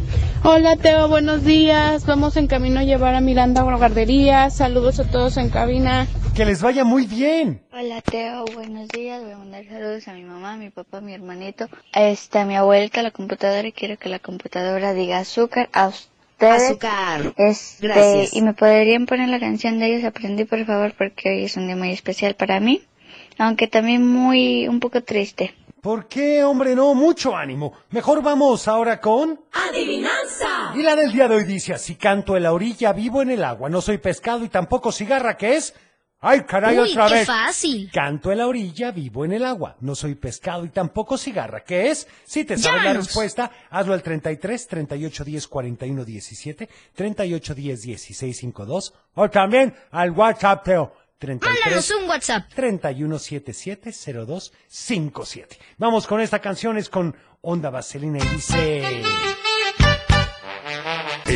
Hola 0.44 0.76
Teo, 0.76 1.08
buenos 1.08 1.44
días. 1.44 2.06
Vamos 2.06 2.36
en 2.36 2.46
camino 2.46 2.80
a 2.80 2.84
llevar 2.84 3.14
a 3.14 3.20
Miranda 3.20 3.60
a 3.60 3.70
la 3.70 3.76
guardería. 3.76 4.48
Saludos 4.50 4.98
a 4.98 5.04
todos 5.04 5.36
en 5.36 5.50
cabina. 5.50 6.06
Que 6.34 6.46
les 6.46 6.62
vaya 6.62 6.82
muy 6.82 7.06
bien. 7.06 7.62
Hola 7.74 8.00
Teo, 8.00 8.46
buenos 8.54 8.88
días. 8.88 9.22
Voy 9.22 9.32
a 9.32 9.36
mandar 9.36 9.66
saludos 9.66 10.08
a 10.08 10.14
mi 10.14 10.24
mamá, 10.24 10.54
a 10.54 10.56
mi 10.56 10.70
papá, 10.70 10.98
a 10.98 11.00
mi 11.02 11.12
hermanito, 11.12 11.68
este, 11.92 12.38
a 12.38 12.46
mi 12.46 12.56
abuelita, 12.56 13.00
a 13.00 13.02
la 13.02 13.10
computadora 13.10 13.68
y 13.68 13.72
quiero 13.72 13.98
que 13.98 14.08
la 14.08 14.18
computadora 14.18 14.94
diga 14.94 15.18
azúcar 15.18 15.68
a 15.74 15.88
ustedes. 15.88 16.70
Azúcar. 16.70 17.34
Este, 17.36 17.86
Gracias. 17.86 18.34
Y 18.34 18.40
me 18.40 18.54
podrían 18.54 19.04
poner 19.04 19.28
la 19.28 19.40
canción 19.40 19.78
de 19.78 19.88
ellos, 19.88 20.04
aprendí 20.04 20.44
por 20.46 20.64
favor, 20.64 20.94
porque 20.96 21.28
hoy 21.28 21.44
es 21.44 21.56
un 21.58 21.66
día 21.66 21.76
muy 21.76 21.90
especial 21.90 22.34
para 22.34 22.60
mí, 22.60 22.82
aunque 23.36 23.68
también 23.68 24.06
muy, 24.06 24.66
un 24.68 24.80
poco 24.80 25.02
triste. 25.02 25.54
¿Por 25.82 26.08
qué, 26.08 26.44
hombre? 26.44 26.74
No, 26.74 26.94
mucho 26.94 27.36
ánimo. 27.36 27.74
Mejor 27.90 28.22
vamos 28.22 28.68
ahora 28.68 29.00
con... 29.00 29.38
Adivinanza. 29.52 30.72
Y 30.76 30.82
la 30.82 30.96
del 30.96 31.12
día 31.12 31.28
de 31.28 31.34
hoy 31.34 31.44
dice 31.44 31.74
así, 31.74 31.96
canto 31.96 32.38
en 32.38 32.44
la 32.44 32.52
orilla, 32.54 32.94
vivo 32.94 33.20
en 33.20 33.32
el 33.32 33.44
agua, 33.44 33.68
no 33.68 33.82
soy 33.82 33.98
pescado 33.98 34.44
y 34.44 34.48
tampoco 34.48 34.92
cigarra, 34.92 35.36
¿qué 35.36 35.56
es? 35.56 35.74
¡Ay, 36.24 36.42
caray, 36.44 36.78
Uy, 36.78 36.92
otra 36.92 37.08
qué 37.08 37.14
vez! 37.14 37.26
fácil. 37.26 37.90
Canto 37.92 38.30
en 38.30 38.38
la 38.38 38.46
orilla, 38.46 38.92
vivo 38.92 39.24
en 39.24 39.32
el 39.32 39.44
agua, 39.44 39.74
no 39.80 39.96
soy 39.96 40.14
pescado 40.14 40.64
y 40.64 40.68
tampoco 40.68 41.18
cigarra, 41.18 41.64
¿qué 41.64 41.90
es? 41.90 42.06
Si 42.24 42.44
te 42.44 42.56
sabes 42.56 42.82
la 42.82 42.90
Llanos. 42.90 43.06
respuesta, 43.06 43.50
hazlo 43.70 43.92
al 43.92 44.04
33 44.04 44.68
38 44.68 45.24
10 45.24 45.48
41 45.48 46.04
17, 46.04 46.68
38 46.94 47.54
10 47.56 47.82
16 47.82 48.36
52, 48.36 48.94
o 49.14 49.30
también 49.30 49.74
al 49.90 50.12
WhatsApp, 50.12 50.62
Teo. 50.64 50.94
Mándanos 51.22 51.90
un 51.92 52.08
WhatsApp. 52.08 52.50
31770257. 52.56 55.46
Vamos 55.78 56.06
con 56.06 56.20
esta 56.20 56.38
canción, 56.40 56.78
es 56.78 56.88
con 56.88 57.14
Onda 57.42 57.70
Vaselina 57.70 58.18
y 58.18 58.26
dice... 58.28 59.02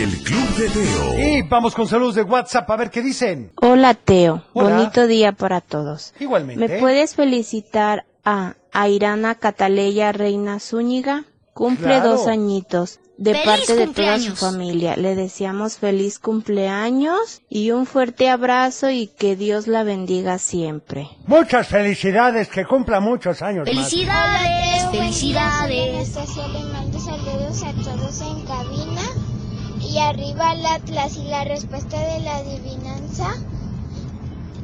El 0.06 0.22
Club 0.22 0.48
de 0.56 0.68
Teo. 0.68 1.18
Y 1.18 1.42
vamos 1.48 1.74
con 1.74 1.88
saludos 1.88 2.14
de 2.14 2.22
WhatsApp 2.22 2.70
a 2.70 2.76
ver 2.76 2.90
qué 2.90 3.02
dicen. 3.02 3.50
Hola 3.60 3.94
Teo, 3.94 4.44
Hola. 4.52 4.76
bonito 4.76 5.08
día 5.08 5.32
para 5.32 5.60
todos. 5.60 6.14
Igualmente. 6.20 6.68
¿Me 6.68 6.78
puedes 6.78 7.16
felicitar 7.16 8.04
a 8.24 8.54
Airana 8.72 9.34
Cataleya 9.34 10.12
Reina 10.12 10.60
Zúñiga? 10.60 11.24
Cumple 11.54 11.86
Claro. 11.86 12.10
dos 12.10 12.28
añitos. 12.28 13.00
De 13.18 13.32
¡Feliz 13.32 13.46
parte 13.46 13.74
de 13.74 13.86
toda 13.88 14.18
su 14.20 14.36
familia. 14.36 14.94
Le 14.96 15.16
deseamos 15.16 15.78
feliz 15.78 16.20
cumpleaños 16.20 17.40
y 17.48 17.72
un 17.72 17.86
fuerte 17.86 18.28
abrazo 18.28 18.90
y 18.90 19.06
que 19.08 19.34
Dios 19.34 19.66
la 19.66 19.82
bendiga 19.82 20.38
siempre. 20.38 21.08
Muchas 21.26 21.66
felicidades, 21.66 22.46
que 22.48 22.64
cumpla 22.64 23.00
muchos 23.00 23.42
años 23.42 23.66
más. 23.66 23.74
Felicidades, 23.74 24.90
felicidades. 24.92 26.08
Saludos 26.10 27.62
a 27.62 27.72
todos 27.72 28.20
en 28.20 28.44
cabina. 28.44 28.95
Y 29.96 29.98
arriba 29.98 30.52
el 30.52 30.66
Atlas 30.66 31.16
y 31.16 31.26
la 31.26 31.44
respuesta 31.44 31.98
de 31.98 32.20
la 32.20 32.36
adivinanza 32.36 33.34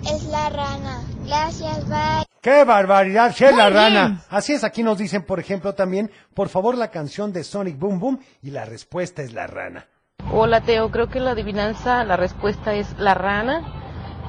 es 0.05 0.25
la 0.25 0.51
rana. 0.51 1.01
Gracias, 1.25 1.89
bye. 1.89 2.27
¡Qué 2.43 2.65
barbaridad! 2.65 3.35
¡Sí 3.35 3.47
es 3.47 3.57
la 3.57 3.71
rana! 3.71 4.21
Así 4.29 4.53
es, 4.53 4.63
aquí 4.63 4.83
nos 4.83 4.99
dicen, 4.99 5.23
por 5.23 5.41
ejemplo, 5.41 5.75
también, 5.75 6.11
por 6.35 6.51
favor, 6.51 6.77
la 6.77 6.91
canción 6.91 7.33
de 7.33 7.45
Sonic 7.45 7.79
Boom 7.79 7.99
Boom 7.99 8.21
y 8.43 8.51
la 8.51 8.67
respuesta 8.67 9.23
es 9.23 9.33
la 9.33 9.47
rana. 9.47 9.87
Hola 10.31 10.61
Teo, 10.61 10.91
creo 10.91 11.09
que 11.09 11.19
la 11.19 11.31
adivinanza, 11.31 12.05
la 12.05 12.19
respuesta 12.19 12.75
es 12.75 12.99
la 12.99 13.15
rana. 13.15 13.82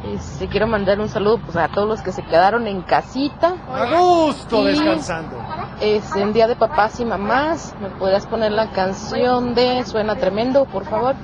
Este, 0.06 0.48
quiero 0.50 0.68
mandar 0.68 1.00
un 1.00 1.08
saludo 1.08 1.40
pues, 1.46 1.56
a 1.56 1.70
todos 1.70 1.88
los 1.88 2.02
que 2.02 2.12
se 2.12 2.24
quedaron 2.24 2.68
en 2.68 2.82
casita. 2.82 3.56
A 3.70 3.98
gusto, 3.98 4.62
Y- 4.64 4.72
descansando. 4.74 5.38
Es 5.80 6.14
en 6.16 6.34
día 6.34 6.48
de 6.48 6.56
papás 6.56 7.00
y 7.00 7.06
mamás. 7.06 7.74
¿Me 7.82 7.90
podrás 7.90 8.26
poner 8.26 8.52
la 8.52 8.72
canción 8.72 9.56
de 9.56 9.84
Suena 9.86 10.16
Tremendo, 10.18 10.66
por 10.66 10.86
favor? 10.86 11.16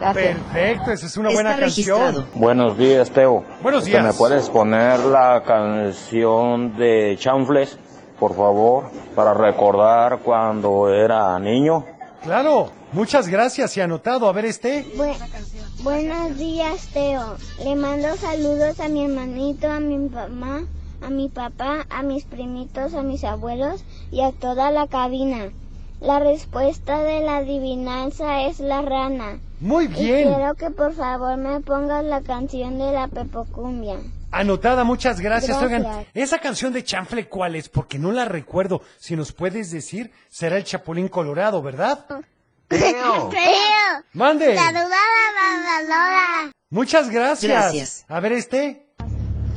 Gracias. 0.00 0.36
Perfecto, 0.38 0.92
esa 0.92 1.06
es 1.06 1.16
una 1.16 1.30
buena 1.30 1.56
canción. 1.56 2.26
Buenos 2.34 2.76
días, 2.78 3.10
Teo. 3.10 3.44
Buenos 3.62 3.80
Este, 3.84 3.92
días. 3.92 4.04
¿Me 4.04 4.12
puedes 4.12 4.48
poner 4.50 5.00
la 5.00 5.42
canción 5.44 6.76
de 6.76 7.16
Chanfles, 7.18 7.78
por 8.18 8.34
favor, 8.36 8.90
para 9.14 9.34
recordar 9.34 10.18
cuando 10.20 10.88
era 10.92 11.38
niño? 11.40 11.84
Claro, 12.22 12.70
muchas 12.92 13.28
gracias 13.28 13.76
y 13.76 13.80
anotado. 13.80 14.28
A 14.28 14.32
ver 14.32 14.44
este. 14.44 14.84
Bu- 14.96 15.16
buenos 15.82 16.36
días, 16.38 16.88
Teo. 16.92 17.36
Le 17.64 17.76
mando 17.76 18.16
saludos 18.16 18.80
a 18.80 18.88
mi 18.88 19.04
hermanito, 19.04 19.70
a 19.70 19.80
mi 19.80 19.96
mamá, 19.96 20.64
a 21.02 21.10
mi 21.10 21.28
papá, 21.28 21.86
a 21.90 22.02
mis 22.02 22.24
primitos, 22.24 22.94
a 22.94 23.02
mis 23.02 23.24
abuelos 23.24 23.84
y 24.10 24.22
a 24.22 24.32
toda 24.32 24.70
la 24.70 24.86
cabina. 24.86 25.50
La 26.00 26.20
respuesta 26.20 27.02
de 27.02 27.20
la 27.22 27.38
adivinanza 27.38 28.42
es 28.42 28.60
la 28.60 28.82
rana. 28.82 29.40
Muy 29.60 29.86
Y 29.86 29.88
bien. 29.88 30.28
quiero 30.28 30.54
que 30.54 30.70
por 30.70 30.94
favor 30.94 31.36
me 31.36 31.60
pongas 31.60 32.04
la 32.04 32.20
canción 32.20 32.78
de 32.78 32.92
la 32.92 33.08
Pepocumbia. 33.08 33.96
Anotada, 34.30 34.84
muchas 34.84 35.20
gracias. 35.20 35.58
Gracias. 35.58 35.80
Oigan, 35.84 36.06
esa 36.14 36.38
canción 36.38 36.72
de 36.72 36.84
Chanfle, 36.84 37.28
¿cuál 37.28 37.56
es? 37.56 37.68
Porque 37.68 37.98
no 37.98 38.12
la 38.12 38.26
recuerdo. 38.26 38.82
Si 38.98 39.16
nos 39.16 39.32
puedes 39.32 39.70
decir, 39.72 40.12
será 40.28 40.56
el 40.58 40.64
Chapulín 40.64 41.08
Colorado, 41.08 41.62
¿verdad? 41.62 42.04
Teo. 42.68 43.30
Mande. 44.12 44.54
Saluda 44.54 44.80
a 44.80 45.56
la 45.64 45.82
Lola. 45.82 46.52
Muchas 46.70 47.08
gracias. 47.08 47.50
Gracias. 47.50 48.04
A 48.08 48.20
ver 48.20 48.32
este. 48.32 48.86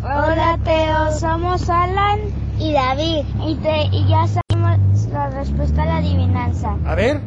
Hola 0.01 0.57
Teo, 0.63 1.11
somos 1.19 1.69
Alan 1.69 2.21
y 2.57 2.73
David 2.73 3.25
y, 3.45 3.55
te, 3.57 3.83
y 3.91 4.07
ya 4.07 4.25
sabemos 4.27 5.05
la 5.11 5.29
respuesta 5.29 5.83
a 5.83 5.85
la 5.85 5.97
adivinanza. 5.97 6.77
A 6.85 6.95
ver. 6.95 7.19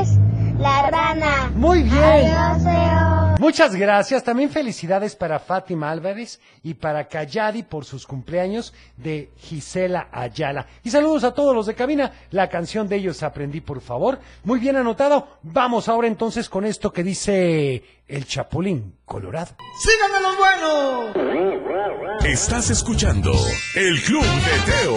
Es 0.00 0.16
la 0.58 0.90
rana. 0.90 1.50
Muy 1.54 1.84
bien. 1.84 2.02
Adiós, 2.02 2.64
Teo. 2.64 3.07
Muchas 3.48 3.74
gracias. 3.74 4.22
También 4.24 4.50
felicidades 4.50 5.16
para 5.16 5.38
Fátima 5.38 5.90
Álvarez 5.90 6.38
y 6.62 6.74
para 6.74 7.08
Cayadi 7.08 7.62
por 7.62 7.86
sus 7.86 8.06
cumpleaños 8.06 8.74
de 8.98 9.30
Gisela 9.38 10.08
Ayala. 10.12 10.66
Y 10.84 10.90
saludos 10.90 11.24
a 11.24 11.32
todos 11.32 11.54
los 11.54 11.64
de 11.64 11.74
cabina. 11.74 12.12
La 12.30 12.50
canción 12.50 12.90
de 12.90 12.96
ellos 12.96 13.22
aprendí, 13.22 13.62
por 13.62 13.80
favor. 13.80 14.18
Muy 14.44 14.60
bien 14.60 14.76
anotado. 14.76 15.38
Vamos 15.42 15.88
ahora 15.88 16.08
entonces 16.08 16.50
con 16.50 16.66
esto 16.66 16.92
que 16.92 17.02
dice 17.02 17.82
el 18.06 18.26
Chapulín 18.26 18.98
Colorado. 19.06 19.56
¡Síganme 19.78 20.20
los 20.20 20.36
buenos! 20.36 22.26
Estás 22.26 22.68
escuchando 22.68 23.32
El 23.74 24.02
Club 24.02 24.24
de 24.24 24.72
Teo. 24.72 24.96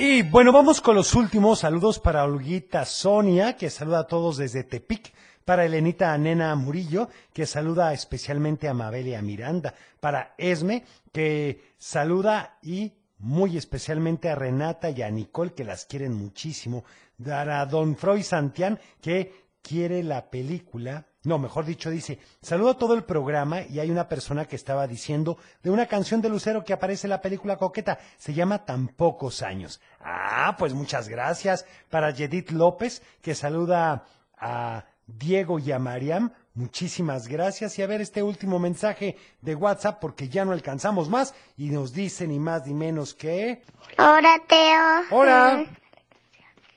Y 0.00 0.22
bueno, 0.22 0.50
vamos 0.50 0.80
con 0.80 0.96
los 0.96 1.14
últimos 1.14 1.60
saludos 1.60 2.00
para 2.00 2.24
Olguita 2.24 2.84
Sonia, 2.84 3.56
que 3.56 3.70
saluda 3.70 4.00
a 4.00 4.06
todos 4.08 4.38
desde 4.38 4.64
Tepic. 4.64 5.12
Para 5.44 5.64
Elenita 5.64 6.16
Nena 6.18 6.54
Murillo, 6.54 7.08
que 7.32 7.46
saluda 7.46 7.92
especialmente 7.92 8.68
a 8.68 8.74
Mabel 8.74 9.08
y 9.08 9.14
a 9.14 9.22
Miranda. 9.22 9.74
Para 10.00 10.34
Esme, 10.38 10.84
que 11.12 11.74
saluda 11.78 12.58
y 12.62 12.92
muy 13.18 13.56
especialmente 13.56 14.28
a 14.28 14.34
Renata 14.34 14.90
y 14.90 15.02
a 15.02 15.10
Nicole, 15.10 15.54
que 15.54 15.64
las 15.64 15.86
quieren 15.86 16.12
muchísimo. 16.12 16.84
Para 17.24 17.64
Don 17.66 17.96
Freud 17.96 18.22
Santián, 18.22 18.80
que 19.00 19.42
quiere 19.62 20.02
la 20.02 20.28
película. 20.28 21.06
No, 21.24 21.38
mejor 21.38 21.64
dicho, 21.64 21.88
dice, 21.88 22.18
saludo 22.40 22.70
a 22.70 22.78
todo 22.78 22.94
el 22.94 23.04
programa 23.04 23.62
y 23.62 23.78
hay 23.78 23.90
una 23.90 24.08
persona 24.08 24.46
que 24.46 24.56
estaba 24.56 24.88
diciendo 24.88 25.38
de 25.62 25.70
una 25.70 25.86
canción 25.86 26.20
de 26.20 26.28
Lucero 26.28 26.64
que 26.64 26.72
aparece 26.72 27.06
en 27.06 27.10
la 27.10 27.20
película 27.20 27.56
Coqueta. 27.56 27.98
Se 28.16 28.34
llama 28.34 28.64
Tan 28.64 28.88
pocos 28.88 29.42
años. 29.42 29.80
Ah, 30.00 30.56
pues 30.58 30.74
muchas 30.74 31.08
gracias. 31.08 31.64
Para 31.90 32.10
Yedith 32.10 32.50
López, 32.50 33.02
que 33.22 33.36
saluda 33.36 34.04
a 34.36 34.84
Diego 35.18 35.58
y 35.58 35.72
a 35.72 35.78
Mariam. 35.78 36.32
Muchísimas 36.54 37.28
gracias. 37.28 37.78
Y 37.78 37.82
a 37.82 37.86
ver 37.86 38.00
este 38.00 38.22
último 38.22 38.58
mensaje 38.58 39.16
de 39.40 39.54
WhatsApp 39.54 39.98
porque 40.00 40.28
ya 40.28 40.44
no 40.44 40.52
alcanzamos 40.52 41.08
más 41.08 41.34
y 41.56 41.70
nos 41.70 41.92
dice 41.92 42.26
ni 42.26 42.38
más 42.38 42.66
ni 42.66 42.74
menos 42.74 43.14
que... 43.14 43.62
Hola 43.98 44.40
Teo. 44.46 45.18
Hola. 45.18 45.64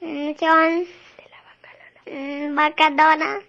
Mm, 0.02 0.32
John. 0.40 0.86
De 2.06 2.50
la 2.50 2.90
Lola. 2.90 3.40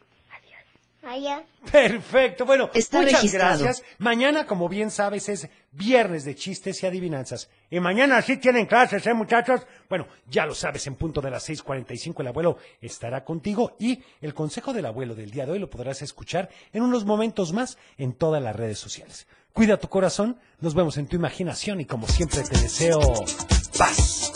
Adiós. 1.08 1.42
Perfecto, 1.70 2.44
bueno, 2.44 2.68
Está 2.74 2.98
muchas 2.98 3.14
registrado. 3.14 3.62
gracias. 3.62 3.86
Mañana, 3.98 4.44
como 4.46 4.68
bien 4.68 4.90
sabes, 4.90 5.28
es 5.28 5.48
viernes 5.76 6.24
de 6.24 6.34
chistes 6.34 6.82
y 6.82 6.86
adivinanzas. 6.86 7.48
Y 7.70 7.78
mañana 7.80 8.20
sí 8.22 8.38
tienen 8.38 8.66
clases, 8.66 9.06
¿eh, 9.06 9.14
muchachos? 9.14 9.66
Bueno, 9.88 10.08
ya 10.28 10.46
lo 10.46 10.54
sabes, 10.54 10.86
en 10.86 10.96
punto 10.96 11.20
de 11.20 11.30
las 11.30 11.48
6.45 11.48 12.20
el 12.20 12.28
abuelo 12.28 12.58
estará 12.80 13.24
contigo 13.24 13.76
y 13.78 14.02
el 14.20 14.34
consejo 14.34 14.72
del 14.72 14.86
abuelo 14.86 15.14
del 15.14 15.30
día 15.30 15.46
de 15.46 15.52
hoy 15.52 15.58
lo 15.58 15.70
podrás 15.70 16.02
escuchar 16.02 16.48
en 16.72 16.82
unos 16.82 17.04
momentos 17.04 17.52
más 17.52 17.78
en 17.98 18.14
todas 18.14 18.42
las 18.42 18.56
redes 18.56 18.78
sociales. 18.78 19.26
Cuida 19.52 19.78
tu 19.78 19.88
corazón, 19.88 20.38
nos 20.60 20.74
vemos 20.74 20.96
en 20.96 21.06
tu 21.06 21.16
imaginación 21.16 21.80
y 21.80 21.86
como 21.86 22.06
siempre 22.08 22.42
te 22.42 22.58
deseo 22.58 23.00
paz. 23.78 24.35